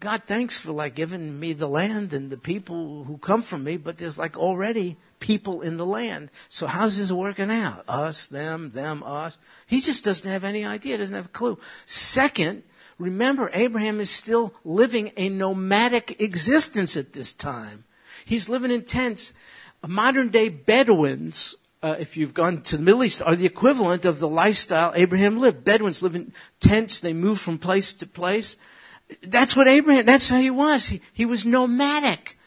[0.00, 3.76] God, thanks for like giving me the land and the people who come from me,
[3.76, 6.30] but there's like already people in the land.
[6.48, 7.82] So how's this working out?
[7.88, 9.38] Us, them, them, us.
[9.66, 11.58] He just doesn't have any idea, doesn't have a clue.
[11.84, 12.62] Second,
[12.96, 17.84] remember Abraham is still living a nomadic existence at this time.
[18.24, 19.32] He's living in tents
[19.86, 24.18] modern day Bedouins, uh, if you've gone to the Middle East, are the equivalent of
[24.18, 25.64] the lifestyle Abraham lived.
[25.64, 28.56] Bedouins live in tents, they move from place to place.
[29.22, 30.86] That's what Abraham, that's how he was.
[30.86, 32.37] He, he was nomadic.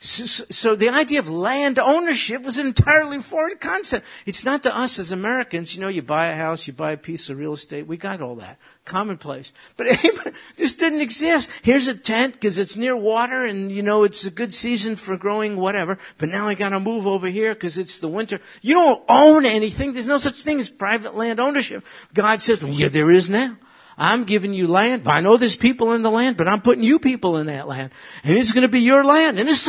[0.00, 4.06] So, so, the idea of land ownership was an entirely foreign concept.
[4.26, 5.74] It's not to us as Americans.
[5.74, 7.88] You know, you buy a house, you buy a piece of real estate.
[7.88, 8.58] We got all that.
[8.84, 9.50] Commonplace.
[9.76, 9.88] But
[10.56, 11.50] this didn't exist.
[11.62, 15.16] Here's a tent because it's near water and, you know, it's a good season for
[15.16, 15.98] growing whatever.
[16.18, 18.40] But now I got to move over here because it's the winter.
[18.62, 19.94] You don't own anything.
[19.94, 21.84] There's no such thing as private land ownership.
[22.14, 23.56] God says, well, yeah, there is now.
[23.98, 25.08] I'm giving you land.
[25.08, 27.90] I know there's people in the land, but I'm putting you people in that land.
[28.22, 29.40] And it's going to be your land.
[29.40, 29.68] And this,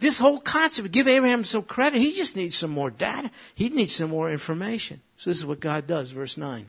[0.00, 2.00] this whole concept, give Abraham some credit.
[2.00, 3.30] He just needs some more data.
[3.54, 5.00] He needs some more information.
[5.16, 6.68] So this is what God does, verse 9.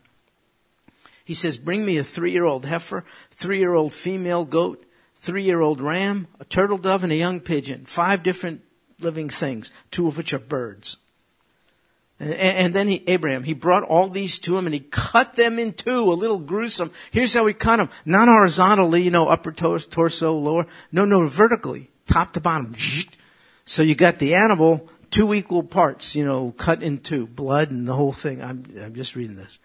[1.26, 4.86] He says, bring me a three-year-old heifer, three-year-old female goat,
[5.16, 7.86] three-year-old ram, a turtle dove, and a young pigeon.
[7.86, 8.62] Five different
[9.00, 10.98] living things, two of which are birds.
[12.22, 15.74] And, then he, Abraham, he brought all these to him and he cut them in
[15.74, 16.92] two, a little gruesome.
[17.10, 17.90] Here's how he cut them.
[18.06, 20.68] Not horizontally, you know, upper torso, lower.
[20.92, 22.76] No, no, vertically, top to bottom.
[23.66, 27.88] So you got the animal, two equal parts, you know, cut in two, blood and
[27.88, 28.44] the whole thing.
[28.44, 29.58] I'm, I'm just reading this.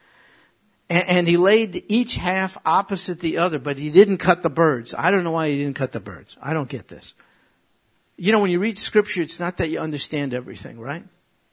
[0.89, 4.95] And, and he laid each half opposite the other, but he didn't cut the birds.
[4.97, 6.39] I don't know why he didn't cut the birds.
[6.41, 7.15] I don't get this.
[8.17, 11.05] You know, when you read scripture, it's not that you understand everything, right?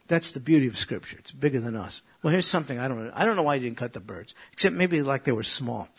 [0.07, 1.17] That's the beauty of Scripture.
[1.19, 2.01] It's bigger than us.
[2.21, 3.11] Well, here's something I don't know.
[3.13, 5.89] I don't know why he didn't cut the birds, except maybe like they were small.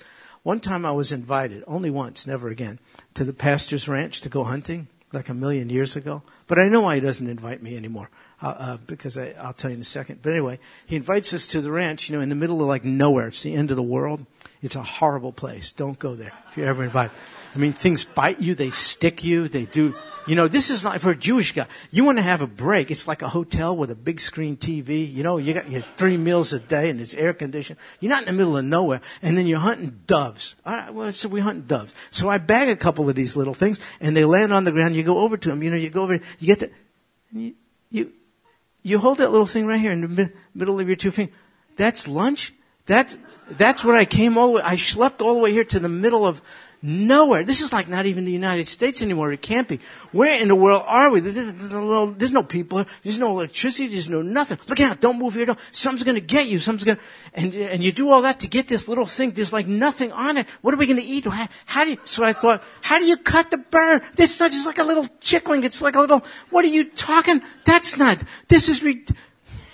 [0.43, 2.79] One time I was invited, only once, never again,
[3.15, 6.23] to the pastor's ranch to go hunting, like a million years ago.
[6.47, 8.11] But I know why he doesn't invite me anymore,
[8.43, 10.21] uh, uh, because I, I'll tell you in a second.
[10.21, 12.85] But anyway, he invites us to the ranch, you know, in the middle of like
[12.85, 13.29] nowhere.
[13.29, 14.27] It's the end of the world.
[14.61, 15.73] It's a horrible place.
[15.73, 17.13] Don't go there if you're ever invited.
[17.55, 19.95] I mean, things bite you, they stick you, they do.
[20.27, 21.67] You know, this is like for a Jewish guy.
[21.91, 22.91] You want to have a break.
[22.91, 25.11] It's like a hotel with a big screen TV.
[25.13, 27.79] You know, you got your three meals a day and it's air conditioned.
[28.01, 29.03] You're not in the middle of nowhere.
[29.21, 30.55] And then you're hunting doves.
[30.65, 31.95] All right, well, so we hunt doves.
[32.11, 34.97] So I bag a couple of these little things and they land on the ground.
[34.97, 35.63] You go over to them.
[35.63, 36.71] You know, you go over, you get the,
[37.33, 37.55] you,
[37.91, 38.13] you,
[38.83, 41.35] you hold that little thing right here in the middle of your two fingers.
[41.77, 42.55] That's lunch?
[42.87, 43.17] That's,
[43.51, 45.89] that's what I came all the way, I schlepped all the way here to the
[45.89, 46.43] middle of
[46.85, 47.45] nowhere.
[47.45, 49.33] This is like not even the United States anymore.
[49.33, 49.81] It can't be.
[50.13, 51.21] Where in the world are we?
[51.21, 52.85] There's, no people.
[53.03, 53.89] There's no electricity.
[53.89, 54.59] There's no nothing.
[54.69, 55.01] Look out.
[55.01, 55.47] Don't move here.
[55.47, 55.59] Don't.
[55.73, 56.59] Something's going to get you.
[56.59, 59.31] Something's going to, and, and you do all that to get this little thing.
[59.31, 60.47] There's like nothing on it.
[60.61, 61.25] What are we going to eat?
[61.25, 64.03] How, how do you, so I thought, how do you cut the bird?
[64.19, 65.65] It's not just like a little chickling.
[65.65, 67.41] It's like a little, what are you talking?
[67.65, 69.07] That's not, this is, re-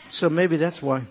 [0.08, 1.02] so maybe that's why.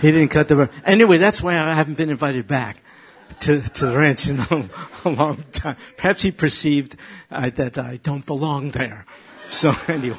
[0.00, 0.70] He didn't cut the bird.
[0.84, 2.82] Anyway, that's why I haven't been invited back
[3.42, 4.68] to, to the ranch in a,
[5.04, 5.76] a long time.
[5.96, 6.96] Perhaps he perceived
[7.30, 9.04] uh, that I don't belong there.
[9.46, 10.18] So anyway,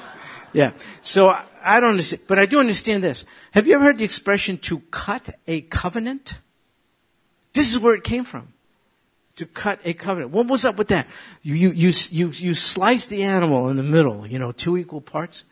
[0.52, 0.74] yeah.
[1.02, 3.26] So I, I don't understand, but I do understand this.
[3.52, 6.40] Have you ever heard the expression to cut a covenant?
[7.54, 8.50] This is where it came from.
[9.38, 10.32] To cut a covenant.
[10.32, 11.08] What was up with that?
[11.42, 15.02] You, you, you, you, you slice the animal in the middle, you know, two equal
[15.02, 15.44] parts,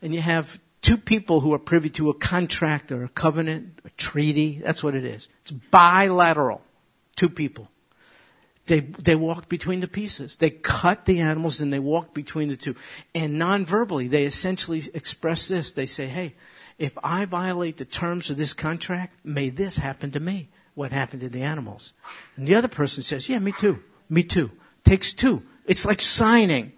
[0.00, 3.90] and you have two people who are privy to a contract or a covenant, a
[3.90, 4.60] treaty.
[4.64, 5.28] That's what it is.
[5.42, 6.62] It's bilateral.
[7.18, 7.68] Two people.
[8.66, 10.36] They, they walked between the pieces.
[10.36, 12.76] They cut the animals and they walked between the two.
[13.12, 15.72] And non-verbally, they essentially express this.
[15.72, 16.36] They say, hey,
[16.78, 20.48] if I violate the terms of this contract, may this happen to me.
[20.74, 21.92] What happened to the animals?
[22.36, 23.82] And the other person says, yeah, me too.
[24.08, 24.52] Me too.
[24.84, 25.42] Takes two.
[25.66, 26.72] It's like signing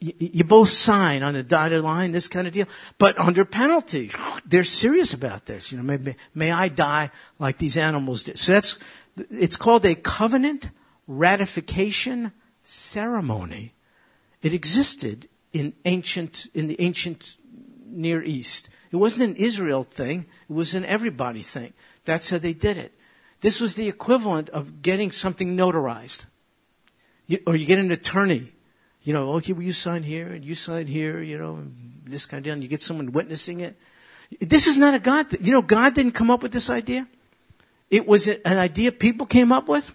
[0.00, 2.66] you, you both sign on a dotted line, this kind of deal,
[2.98, 4.10] but under penalty.
[4.46, 5.72] They're serious about this.
[5.72, 8.38] You know, may, may I die like these animals did.
[8.38, 8.78] So that's,
[9.30, 10.70] it's called a covenant
[11.06, 13.74] ratification ceremony.
[14.42, 17.36] It existed in ancient, in the ancient
[17.86, 18.68] Near East.
[18.90, 20.26] It wasn't an Israel thing.
[20.48, 21.72] It was an everybody thing.
[22.04, 22.92] That's how they did it.
[23.40, 26.26] This was the equivalent of getting something notarized.
[27.26, 28.52] You, or you get an attorney.
[29.02, 31.62] You know, okay, well, you sign here and you sign here, you know,
[32.04, 33.76] this kind of deal, and you get someone witnessing it.
[34.40, 35.44] This is not a God thing.
[35.44, 37.06] You know, God didn't come up with this idea.
[37.90, 39.94] It was an idea people came up with.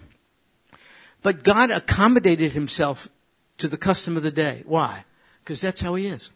[1.22, 3.08] But God accommodated himself
[3.58, 4.64] to the custom of the day.
[4.66, 5.06] Why?
[5.40, 6.32] Because that's how he is.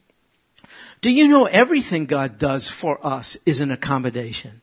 [1.02, 4.62] Do you know everything God does for us is an accommodation?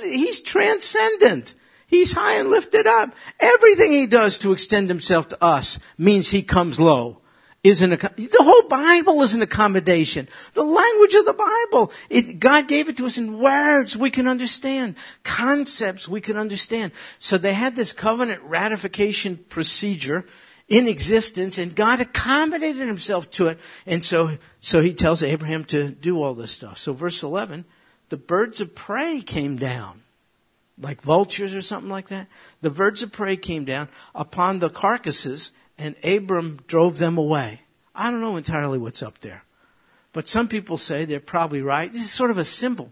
[0.00, 1.54] He's transcendent.
[1.86, 3.14] He's high and lifted up.
[3.40, 7.20] Everything he does to extend himself to us means he comes low.
[7.64, 10.28] Is an, the whole Bible is an accommodation.
[10.54, 14.28] The language of the Bible, it, God gave it to us in words we can
[14.28, 14.94] understand,
[15.24, 16.92] concepts we can understand.
[17.18, 20.24] So they had this covenant ratification procedure
[20.68, 23.58] in existence and God accommodated himself to it.
[23.86, 26.78] And so, so he tells Abraham to do all this stuff.
[26.78, 27.64] So verse 11,
[28.10, 30.02] the birds of prey came down,
[30.80, 32.28] like vultures or something like that.
[32.60, 37.62] The birds of prey came down upon the carcasses and Abram drove them away.
[37.94, 39.44] I don't know entirely what's up there.
[40.12, 41.92] But some people say they're probably right.
[41.92, 42.90] This is sort of a symbol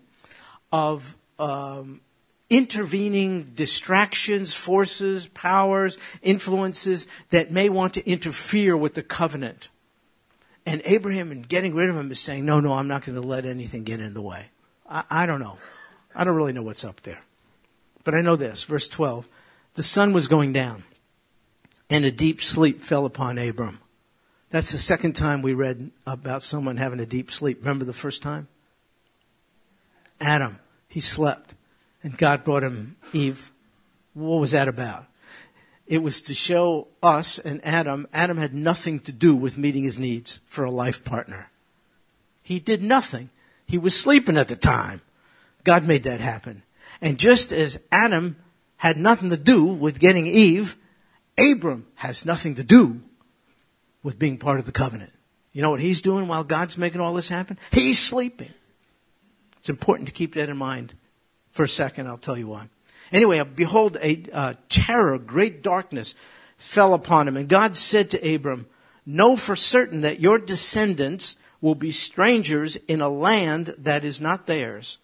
[0.73, 2.01] of um,
[2.51, 9.69] intervening distractions, forces, powers, influences that may want to interfere with the covenant.
[10.65, 13.27] And Abraham, in getting rid of him, is saying, No, no, I'm not going to
[13.27, 14.51] let anything get in the way.
[14.89, 15.59] I, I don't know.
[16.15, 17.23] I don't really know what's up there.
[18.05, 18.65] But I know this.
[18.65, 19.29] Verse 12.
[19.75, 20.85] The sun was going down,
[21.91, 23.81] and a deep sleep fell upon Abram.
[24.51, 27.59] That's the second time we read about someone having a deep sleep.
[27.61, 28.49] Remember the first time?
[30.21, 30.59] Adam.
[30.89, 31.55] He slept
[32.03, 33.51] and God brought him Eve.
[34.15, 35.07] What was that about?
[35.87, 39.99] It was to show us and Adam, Adam had nothing to do with meeting his
[39.99, 41.51] needs for a life partner.
[42.43, 43.31] He did nothing.
[43.67, 45.03] He was sleeping at the time.
[45.65, 46.63] God made that happen.
[47.01, 48.37] And just as Adam
[48.79, 50.77] had nothing to do with getting Eve,
[51.39, 53.01] Abram has nothing to do
[54.03, 55.13] with being part of the covenant.
[55.53, 57.59] You know what he's doing while God's making all this happen?
[57.73, 58.53] He's sleeping.
[59.59, 60.95] It's important to keep that in mind
[61.51, 62.07] for a second.
[62.07, 62.69] I'll tell you why.
[63.13, 66.15] Anyway, behold, a uh, terror, great darkness
[66.57, 67.37] fell upon him.
[67.37, 68.67] And God said to Abram,
[69.05, 74.47] Know for certain that your descendants will be strangers in a land that is not
[74.47, 74.99] theirs,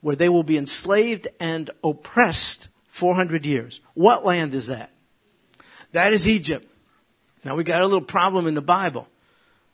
[0.00, 3.80] where they will be enslaved and oppressed 400 years.
[3.94, 4.92] What land is that?
[5.92, 6.70] That is Egypt.
[7.44, 9.08] Now we got a little problem in the Bible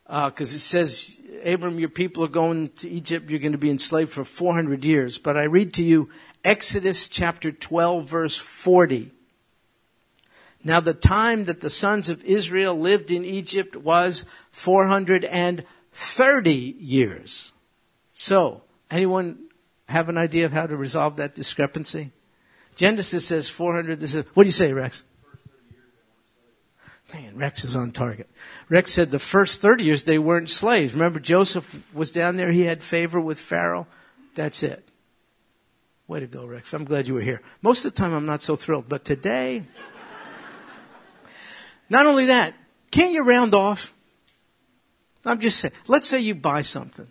[0.07, 3.31] because uh, it says Abram, your people are going to Egypt.
[3.31, 5.19] You're going to be enslaved for 400 years.
[5.19, 6.09] But I read to you
[6.45, 9.13] Exodus chapter 12, verse 40.
[10.65, 17.53] Now, the time that the sons of Israel lived in Egypt was 430 years.
[18.13, 19.49] So, anyone
[19.89, 22.13] have an idea of how to resolve that discrepancy?
[22.77, 23.99] Genesis says 400.
[23.99, 25.03] This is, what do you say, Rex?
[27.13, 28.29] Man, Rex is on target.
[28.69, 30.95] Rex said the first 30 years they weren't slaves.
[30.95, 33.87] Remember, Joseph was down there, he had favor with Pharaoh.
[34.35, 34.89] That's it.
[36.07, 36.73] Way to go, Rex.
[36.73, 37.43] I'm glad you were here.
[37.61, 39.63] Most of the time I'm not so thrilled, but today.
[41.91, 42.55] not only that,
[42.91, 43.93] can't you round off?
[45.25, 47.07] I'm just saying, let's say you buy something.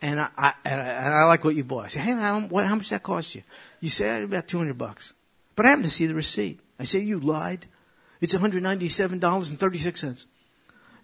[0.00, 1.86] And I, I, and I, like what you bought.
[1.86, 3.42] I say, hey, how, how much that cost you?
[3.80, 5.14] You say, about 200 bucks.
[5.54, 6.60] But I happen to see the receipt.
[6.78, 7.66] I say, you lied.
[8.20, 10.26] It's $197.36.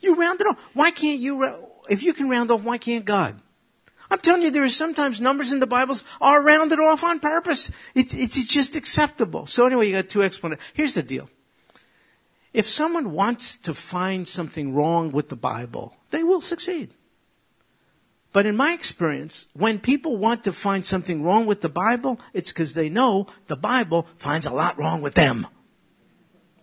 [0.01, 0.59] You round it off.
[0.75, 3.41] Why can't you, if you can round off, why can't God?
[4.11, 7.71] I'm telling you, there are sometimes numbers in the Bibles are rounded off on purpose.
[7.95, 9.47] It, it's just acceptable.
[9.47, 10.71] So anyway, you got two explanations.
[10.75, 11.31] Here's the deal.
[12.53, 16.91] If someone wants to find something wrong with the Bible, they will succeed.
[18.33, 22.53] But in my experience, when people want to find something wrong with the Bible, it's
[22.53, 25.47] because they know the Bible finds a lot wrong with them.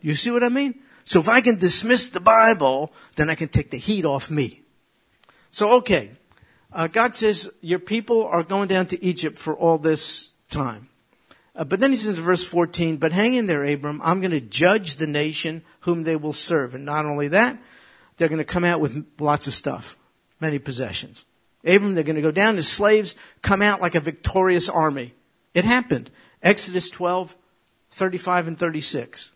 [0.01, 0.79] You see what I mean?
[1.05, 4.63] So if I can dismiss the Bible, then I can take the heat off me.
[5.51, 6.11] So, okay.
[6.71, 10.89] Uh, God says, Your people are going down to Egypt for all this time.
[11.55, 14.01] Uh, but then he says in verse 14, But hang in there, Abram.
[14.03, 16.75] I'm going to judge the nation whom they will serve.
[16.75, 17.57] And not only that,
[18.17, 19.97] they're going to come out with lots of stuff,
[20.39, 21.25] many possessions.
[21.65, 25.13] Abram, they're going to go down as slaves, come out like a victorious army.
[25.53, 26.11] It happened.
[26.41, 27.35] Exodus 12,
[27.91, 29.31] 35 and 36.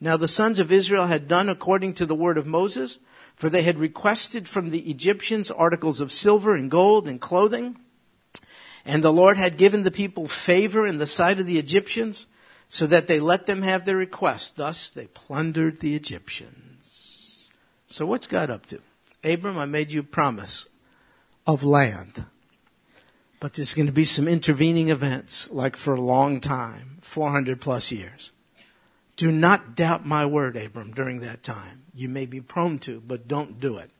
[0.00, 2.98] Now the sons of Israel had done according to the word of Moses,
[3.34, 7.76] For they had requested from the Egyptians articles of silver and gold and clothing.
[8.84, 12.26] And the Lord had given the people favor in the sight of the Egyptians,
[12.68, 14.56] so that they let them have their request.
[14.56, 17.50] Thus they plundered the Egyptians.
[17.86, 18.80] So what's God up to?
[19.22, 20.68] Abram, I made you a promise
[21.46, 22.26] of land.
[23.40, 27.92] But there's going to be some intervening events, like for a long time, 400 plus
[27.92, 28.32] years.
[29.16, 31.82] Do not doubt my word, Abram, during that time.
[31.94, 33.90] You may be prone to, but don't do it.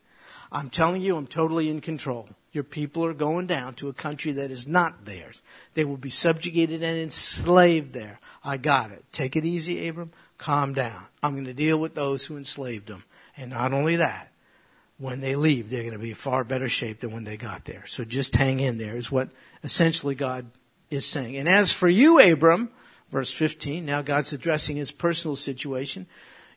[0.50, 2.28] I'm telling you, I'm totally in control.
[2.52, 5.42] Your people are going down to a country that is not theirs.
[5.74, 8.20] They will be subjugated and enslaved there.
[8.44, 9.04] I got it.
[9.10, 10.12] Take it easy, Abram.
[10.38, 11.06] Calm down.
[11.22, 13.04] I'm going to deal with those who enslaved them.
[13.36, 14.30] And not only that,
[14.98, 17.64] when they leave, they're going to be in far better shape than when they got
[17.64, 17.84] there.
[17.86, 19.30] So just hang in there is what
[19.64, 20.46] essentially God
[20.90, 21.36] is saying.
[21.36, 22.70] And as for you, Abram,
[23.14, 26.08] verse 15, now God's addressing his personal situation.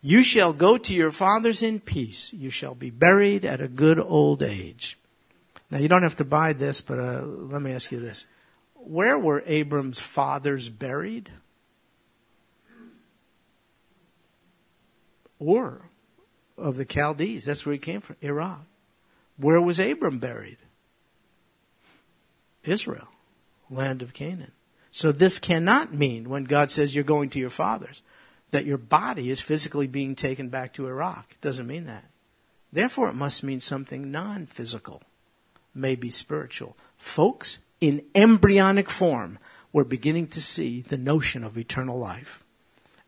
[0.02, 2.34] You shall go to your fathers in peace.
[2.34, 4.98] You shall be buried at a good old age.
[5.70, 8.26] Now you don't have to buy this, but uh, let me ask you this.
[8.74, 11.30] Where were Abram's fathers buried?
[15.40, 15.82] Ur
[16.58, 17.46] of the Chaldees.
[17.46, 18.62] That's where he came from, Iraq.
[19.38, 20.58] Where was Abram buried?
[22.64, 23.10] Israel,
[23.70, 24.54] land of Canaan.
[24.98, 28.02] So this cannot mean when God says you're going to your fathers
[28.50, 31.34] that your body is physically being taken back to Iraq.
[31.34, 32.06] It doesn't mean that.
[32.74, 35.04] Therefore, it must mean something non physical,
[35.76, 36.76] maybe spiritual.
[36.98, 39.38] Folks, in embryonic form,
[39.72, 42.44] we're beginning to see the notion of eternal life.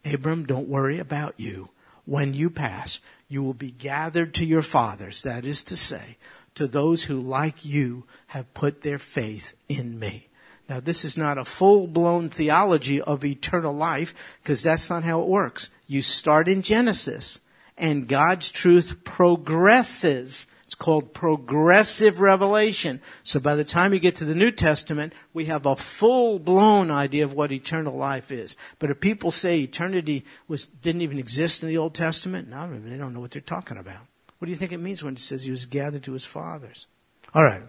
[0.06, 1.70] Abram, don't worry about you.
[2.06, 6.18] When you pass, you will be gathered to your fathers, that is to say,
[6.54, 10.28] to those who, like you, have put their faith in me.
[10.70, 15.22] Now, this is not a full blown theology of eternal life, because that's not how
[15.22, 15.72] it works.
[15.88, 17.39] You start in Genesis,
[17.76, 23.01] and God's truth progresses it's called progressive revelation.
[23.24, 26.91] So by the time you get to the New Testament, we have a full blown
[26.91, 28.55] idea of what eternal life is.
[28.78, 32.97] But if people say eternity was, didn't even exist in the Old Testament, now they
[32.97, 34.05] don't know what they're talking about.
[34.38, 36.86] What do you think it means when it says he was gathered to his fathers?
[37.36, 37.63] Alright.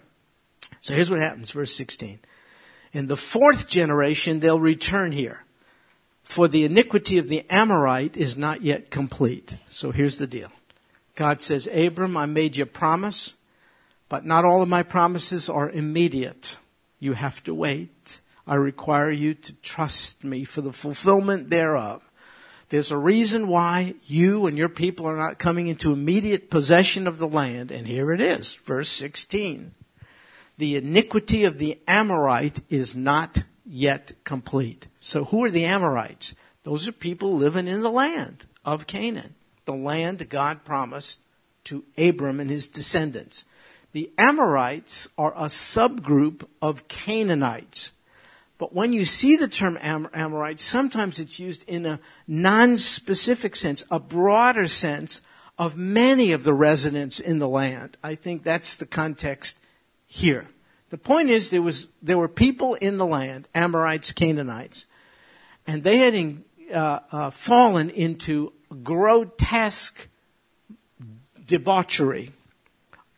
[0.82, 2.18] So here's what happens, verse 16.
[2.92, 5.44] In the fourth generation, they'll return here.
[6.24, 9.56] For the iniquity of the Amorite is not yet complete.
[9.68, 10.50] So here's the deal.
[11.14, 13.34] God says, Abram, I made you a promise,
[14.08, 16.58] but not all of my promises are immediate.
[16.98, 18.20] You have to wait.
[18.46, 22.08] I require you to trust me for the fulfillment thereof.
[22.68, 27.18] There's a reason why you and your people are not coming into immediate possession of
[27.18, 29.74] the land, and here it is, verse 16.
[30.60, 34.88] The iniquity of the Amorite is not yet complete.
[35.00, 36.34] So who are the Amorites?
[36.64, 39.34] Those are people living in the land of Canaan
[39.70, 41.20] the land God promised
[41.62, 43.44] to Abram and his descendants.
[43.92, 47.92] The Amorites are a subgroup of Canaanites.
[48.58, 53.84] But when you see the term Am- Amorites, sometimes it's used in a non-specific sense,
[53.92, 55.22] a broader sense
[55.56, 57.96] of many of the residents in the land.
[58.02, 59.59] I think that's the context
[60.10, 60.48] here.
[60.88, 64.86] The point is there was there were people in the land, Amorites, Canaanites,
[65.68, 66.44] and they had in,
[66.74, 68.52] uh, uh, fallen into
[68.82, 70.08] grotesque
[71.46, 72.32] debauchery,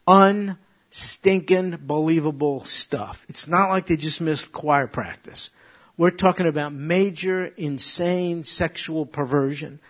[0.06, 3.24] unstinking believable stuff.
[3.26, 5.48] It's not like they just missed choir practice.
[5.96, 9.80] We're talking about major, insane sexual perversion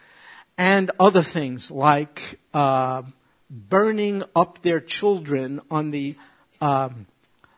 [0.57, 3.03] and other things like uh,
[3.51, 6.15] burning up their children on the
[6.63, 7.07] um,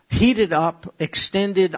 [0.08, 1.76] heated up, extended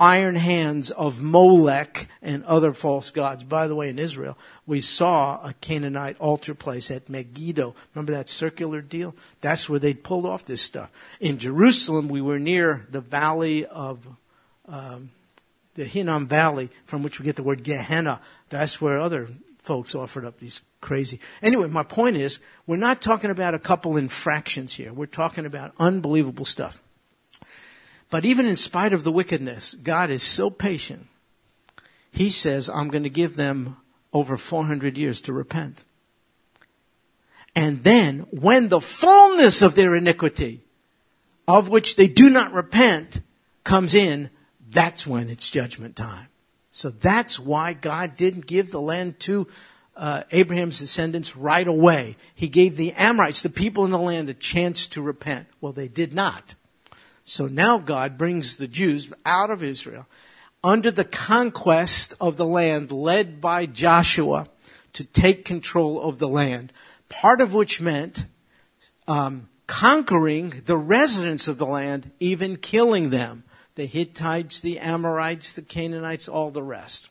[0.00, 3.44] iron hands of Molech and other false gods.
[3.44, 4.36] By the way, in Israel,
[4.66, 7.74] we saw a Canaanite altar place at Megiddo.
[7.94, 9.14] Remember that circular deal?
[9.42, 10.90] That's where they pulled off this stuff.
[11.20, 14.08] In Jerusalem, we were near the valley of
[14.66, 15.10] um,
[15.74, 18.20] the Hinnom Valley, from which we get the word Gehenna.
[18.48, 19.28] That's where other
[19.70, 21.20] folks offered up these crazy.
[21.42, 24.92] Anyway, my point is, we're not talking about a couple infractions here.
[24.92, 26.82] We're talking about unbelievable stuff.
[28.10, 31.06] But even in spite of the wickedness, God is so patient.
[32.10, 33.76] He says, I'm going to give them
[34.12, 35.84] over 400 years to repent.
[37.54, 40.62] And then, when the fullness of their iniquity,
[41.46, 43.20] of which they do not repent,
[43.62, 44.30] comes in,
[44.68, 46.26] that's when it's judgment time.
[46.72, 49.48] So that's why God didn't give the land to
[49.96, 52.16] uh, Abraham's descendants right away.
[52.34, 55.46] He gave the Amorites, the people in the land, a chance to repent.
[55.60, 56.54] Well, they did not.
[57.24, 60.06] So now God brings the Jews out of Israel
[60.62, 64.48] under the conquest of the land led by Joshua
[64.92, 66.72] to take control of the land.
[67.08, 68.26] Part of which meant
[69.06, 73.44] um, conquering the residents of the land, even killing them
[73.74, 77.10] the Hittites, the Amorites, the Canaanites, all the rest.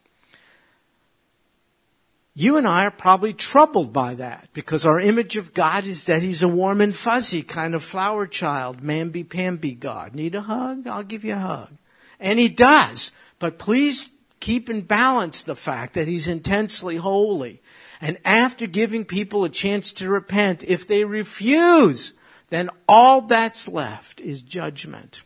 [2.34, 6.22] You and I are probably troubled by that because our image of God is that
[6.22, 10.14] He's a warm and fuzzy kind of flower child, mamby pamby God.
[10.14, 10.86] Need a hug?
[10.86, 11.70] I'll give you a hug.
[12.18, 13.12] And He does.
[13.38, 17.60] But please keep in balance the fact that He's intensely holy.
[18.00, 22.14] And after giving people a chance to repent, if they refuse,
[22.48, 25.24] then all that's left is judgment.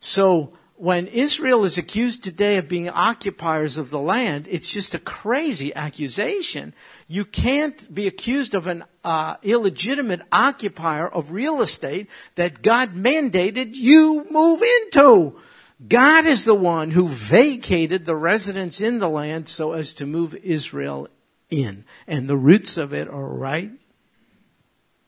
[0.00, 4.98] So when Israel is accused today of being occupiers of the land, it's just a
[4.98, 6.72] crazy accusation.
[7.06, 13.74] You can't be accused of an uh, illegitimate occupier of real estate that God mandated
[13.74, 15.38] you move into.
[15.86, 20.34] God is the one who vacated the residents in the land so as to move
[20.36, 21.08] Israel
[21.50, 21.84] in.
[22.06, 23.70] And the roots of it are right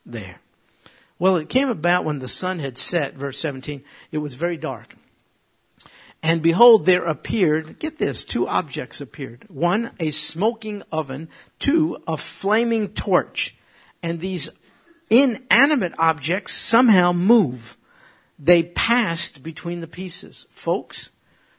[0.04, 0.41] there.
[1.18, 4.96] Well, it came about when the sun had set, verse 17, it was very dark.
[6.22, 9.44] And behold, there appeared, get this, two objects appeared.
[9.48, 11.28] One, a smoking oven.
[11.58, 13.56] Two, a flaming torch.
[14.02, 14.48] And these
[15.10, 17.76] inanimate objects somehow move.
[18.38, 20.46] They passed between the pieces.
[20.50, 21.10] Folks,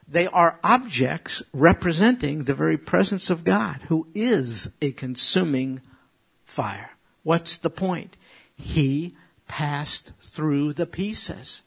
[0.07, 5.81] they are objects representing the very presence of God, who is a consuming
[6.45, 6.91] fire.
[7.23, 8.17] What's the point?
[8.55, 9.15] He
[9.47, 11.63] passed through the pieces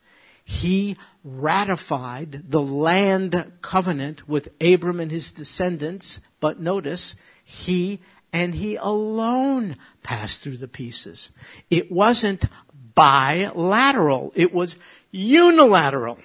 [0.49, 7.99] he ratified the land covenant with Abram and his descendants, but notice, he
[8.33, 11.31] and he alone passed through the pieces.
[11.69, 12.45] It wasn't
[12.95, 14.77] bilateral, it was
[15.11, 16.21] unilateral.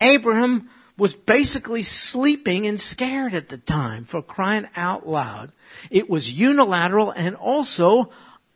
[0.00, 5.52] Abraham was basically sleeping and scared at the time for crying out loud.
[5.90, 8.10] It was unilateral and also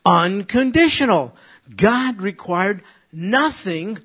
[0.06, 1.36] unconditional.
[1.76, 3.98] God required nothing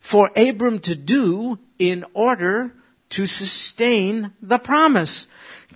[0.00, 2.72] for Abram to do in order
[3.10, 5.26] to sustain the promise.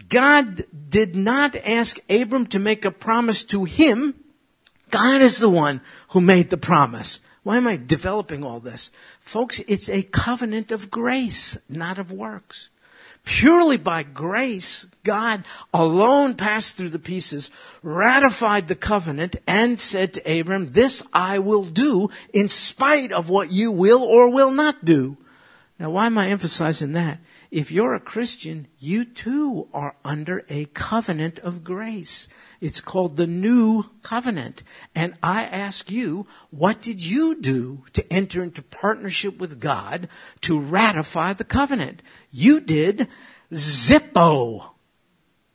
[0.09, 4.15] God did not ask Abram to make a promise to him.
[4.91, 5.81] God is the one
[6.11, 7.21] who made the promise.
[7.43, 8.91] Why am I developing all this?
[9.21, 12.69] Folks, it's a covenant of grace, not of works.
[13.25, 17.51] Purely by grace, God alone passed through the pieces,
[17.83, 23.53] ratified the covenant, and said to Abram, This I will do in spite of what
[23.53, 25.17] you will or will not do.
[25.79, 27.21] Now, why am I emphasizing that?
[27.51, 32.29] If you're a Christian, you too are under a covenant of grace.
[32.61, 34.63] It's called the new covenant.
[34.95, 40.09] And I ask you, what did you do to enter into partnership with God
[40.43, 42.03] to ratify the covenant?
[42.31, 43.09] You did
[43.51, 44.71] Zippo.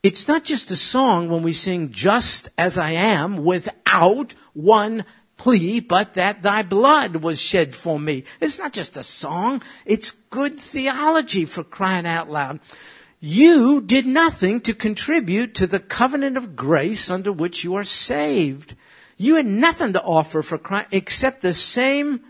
[0.02, 5.04] It's not just a song when we sing just as I am without one
[5.36, 8.24] plea, but that thy blood was shed for me.
[8.40, 9.62] It's not just a song.
[9.84, 12.60] It's good theology for crying out loud.
[13.20, 18.74] You did nothing to contribute to the covenant of grace under which you are saved.
[19.16, 22.20] You had nothing to offer for Christ except the same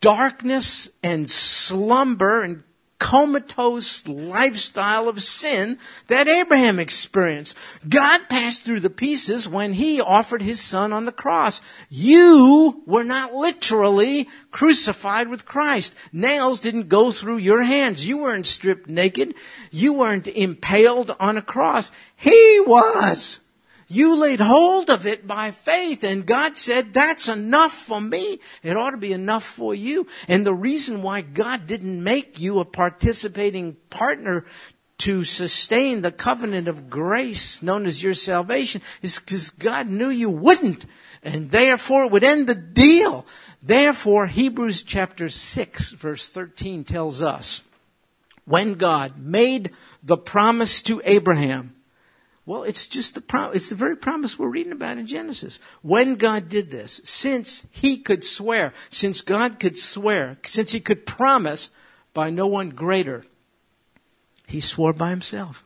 [0.00, 2.64] darkness and slumber and
[2.98, 5.78] comatose lifestyle of sin
[6.08, 7.56] that Abraham experienced.
[7.88, 11.60] God passed through the pieces when he offered his son on the cross.
[11.88, 15.94] You were not literally crucified with Christ.
[16.12, 18.06] Nails didn't go through your hands.
[18.06, 19.34] You weren't stripped naked.
[19.70, 21.92] You weren't impaled on a cross.
[22.16, 23.40] He was.
[23.90, 28.38] You laid hold of it by faith and God said, that's enough for me.
[28.62, 30.06] It ought to be enough for you.
[30.28, 34.44] And the reason why God didn't make you a participating partner
[34.98, 40.28] to sustain the covenant of grace known as your salvation is because God knew you
[40.28, 40.84] wouldn't.
[41.22, 43.24] And therefore it would end the deal.
[43.62, 47.62] Therefore, Hebrews chapter 6 verse 13 tells us,
[48.44, 49.72] when God made
[50.02, 51.74] the promise to Abraham,
[52.48, 55.60] well, it's just the pro- it's the very promise we're reading about in Genesis.
[55.82, 61.04] When God did this, since he could swear, since God could swear, since he could
[61.04, 61.68] promise
[62.14, 63.22] by no one greater,
[64.46, 65.62] he swore by himself.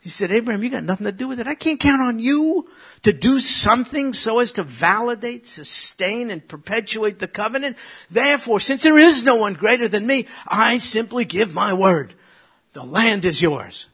[0.00, 1.46] He said, Abraham, you got nothing to do with it.
[1.46, 2.70] I can't count on you
[3.02, 7.76] to do something so as to validate, sustain, and perpetuate the covenant.
[8.10, 12.14] Therefore, since there is no one greater than me, I simply give my word.
[12.72, 13.88] The land is yours.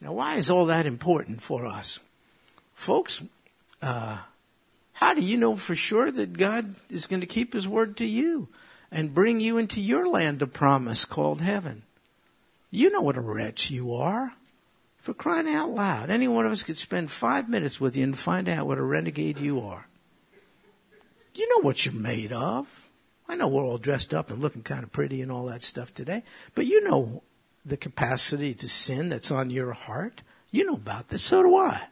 [0.00, 2.00] Now, why is all that important for us?
[2.74, 3.22] Folks,
[3.82, 4.18] uh,
[4.94, 8.06] how do you know for sure that God is going to keep His word to
[8.06, 8.48] you
[8.90, 11.82] and bring you into your land of promise called heaven?
[12.70, 14.34] You know what a wretch you are.
[14.98, 18.18] For crying out loud, any one of us could spend five minutes with you and
[18.18, 19.86] find out what a renegade you are.
[21.34, 22.90] You know what you're made of.
[23.26, 25.94] I know we're all dressed up and looking kind of pretty and all that stuff
[25.94, 26.22] today,
[26.54, 27.22] but you know
[27.64, 30.22] the capacity to sin that's on your heart.
[30.50, 31.22] You know about this.
[31.22, 31.82] So do I.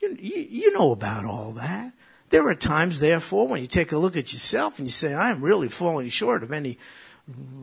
[0.00, 1.92] You, you, you know about all that.
[2.30, 5.30] There are times, therefore, when you take a look at yourself and you say, I
[5.30, 6.78] am really falling short of any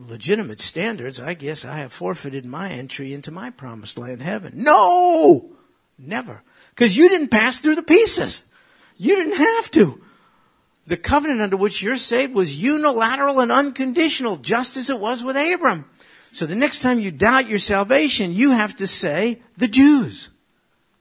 [0.08, 1.20] legitimate standards.
[1.20, 4.52] I guess I have forfeited my entry into my promised land, heaven.
[4.56, 5.50] No!
[5.98, 6.42] Never.
[6.70, 8.44] Because you didn't pass through the pieces.
[8.96, 10.02] You didn't have to.
[10.86, 15.36] The covenant under which you're saved was unilateral and unconditional, just as it was with
[15.36, 15.86] Abram.
[16.34, 20.30] So the next time you doubt your salvation, you have to say, the Jews.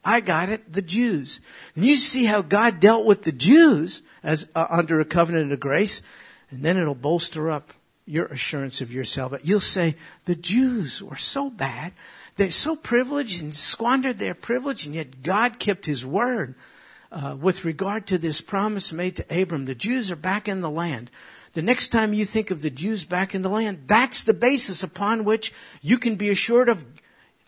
[0.05, 1.39] I got it, the Jews.
[1.75, 5.59] And you see how God dealt with the Jews as uh, under a covenant of
[5.59, 6.03] grace,
[6.51, 7.73] and then it'll bolster up
[8.05, 9.47] your assurance of your salvation.
[9.47, 11.93] You'll say, the Jews were so bad.
[12.35, 16.53] They're so privileged and squandered their privilege, and yet God kept his word.
[17.11, 20.69] Uh, with regard to this promise made to Abram, the Jews are back in the
[20.69, 21.09] land.
[21.53, 24.81] The next time you think of the Jews back in the land, that's the basis
[24.81, 26.83] upon which you can be assured of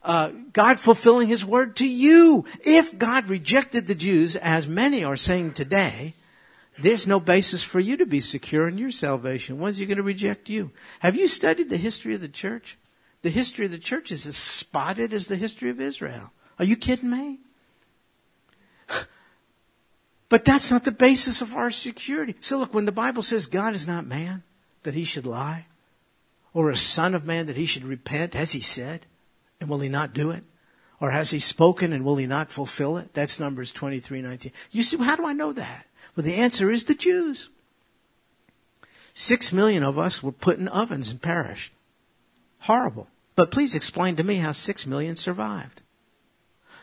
[0.04, 2.46] uh, God fulfilling His word to you.
[2.64, 6.14] If God rejected the Jews, as many are saying today,
[6.78, 9.60] there's no basis for you to be secure in your salvation.
[9.60, 10.72] When's He going to reject you?
[11.00, 12.78] Have you studied the history of the church?
[13.24, 16.32] The history of the church is as spotted as the history of Israel.
[16.60, 17.40] Are you kidding me?
[20.36, 22.36] But that's not the basis of our security.
[22.42, 24.44] So look, when the Bible says God is not man,
[24.84, 25.66] that he should lie,
[26.54, 29.06] or a son of man that he should repent, has he said?
[29.62, 30.44] And will he not do it?
[31.00, 33.14] Or has he spoken and will he not fulfill it?
[33.14, 34.52] That's Numbers 23, 19.
[34.72, 35.88] You see, how do I know that?
[36.18, 37.50] Well, the answer is the Jews.
[39.14, 41.72] Six million of us were put in ovens and perished.
[42.64, 43.08] Horrible.
[43.38, 45.82] But please explain to me how six million survived.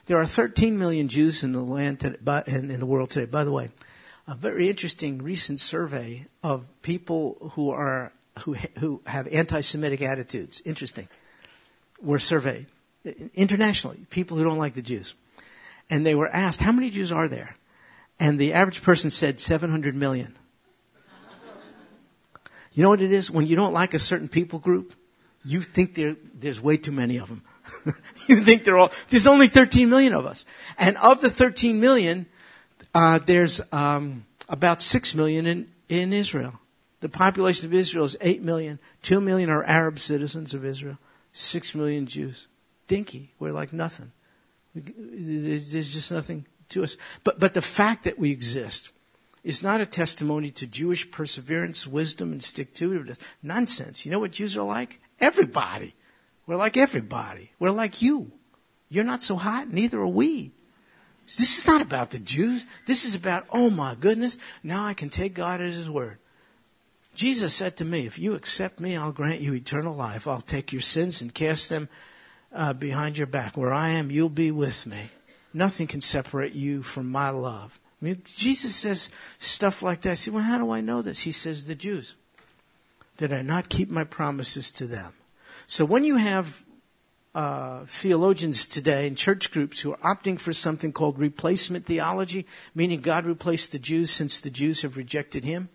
[0.06, 3.26] There are 13 million Jews in the land today, in, in the world today.
[3.26, 3.70] By the way,
[4.26, 10.62] a very interesting recent survey of people who are who who have anti-Semitic attitudes.
[10.64, 11.08] Interesting.
[12.00, 12.66] Were surveyed
[13.34, 14.06] internationally.
[14.10, 15.14] People who don't like the Jews,
[15.88, 17.56] and they were asked, "How many Jews are there?"
[18.18, 20.36] And the average person said 700 million.
[22.72, 23.30] You know what it is?
[23.30, 24.94] When you don't like a certain people group,
[25.44, 27.42] you think there, there's way too many of them.
[28.26, 30.46] you think they're all, there's only 13 million of us.
[30.78, 32.26] And of the 13 million,
[32.94, 36.54] uh, there's um, about 6 million in, in Israel.
[37.00, 38.78] The population of Israel is 8 million.
[39.02, 40.98] 2 million are Arab citizens of Israel.
[41.32, 42.46] 6 million Jews.
[42.86, 43.32] Dinky.
[43.38, 44.12] We're like nothing.
[44.74, 46.96] There's just nothing to us.
[47.24, 48.90] But, but the fact that we exist
[49.44, 53.18] is not a testimony to Jewish perseverance, wisdom, and stick to it.
[53.42, 54.06] Nonsense.
[54.06, 55.00] You know what Jews are like?
[55.20, 55.94] Everybody.
[56.46, 57.52] We're like everybody.
[57.58, 58.32] We're like you.
[58.88, 60.52] You're not so hot, neither are we.
[61.26, 62.66] This is not about the Jews.
[62.86, 66.18] This is about, oh my goodness, now I can take God at His word.
[67.14, 70.26] Jesus said to me, if you accept me, I'll grant you eternal life.
[70.26, 71.88] I'll take your sins and cast them
[72.52, 73.56] uh, behind your back.
[73.56, 75.10] Where I am, you'll be with me.
[75.54, 77.78] Nothing can separate you from my love.
[78.00, 80.18] I mean, Jesus says stuff like that.
[80.18, 81.22] Say, well, how do I know this?
[81.22, 82.16] He says, the Jews.
[83.16, 85.12] Did I not keep my promises to them?
[85.66, 86.64] So when you have
[87.34, 93.00] uh, theologians today and church groups who are opting for something called replacement theology, meaning
[93.00, 95.70] God replaced the Jews since the Jews have rejected Him.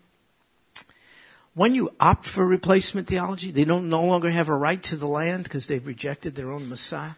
[1.54, 5.08] When you opt for replacement theology, they don't no longer have a right to the
[5.08, 7.12] land because they've rejected their own Messiah.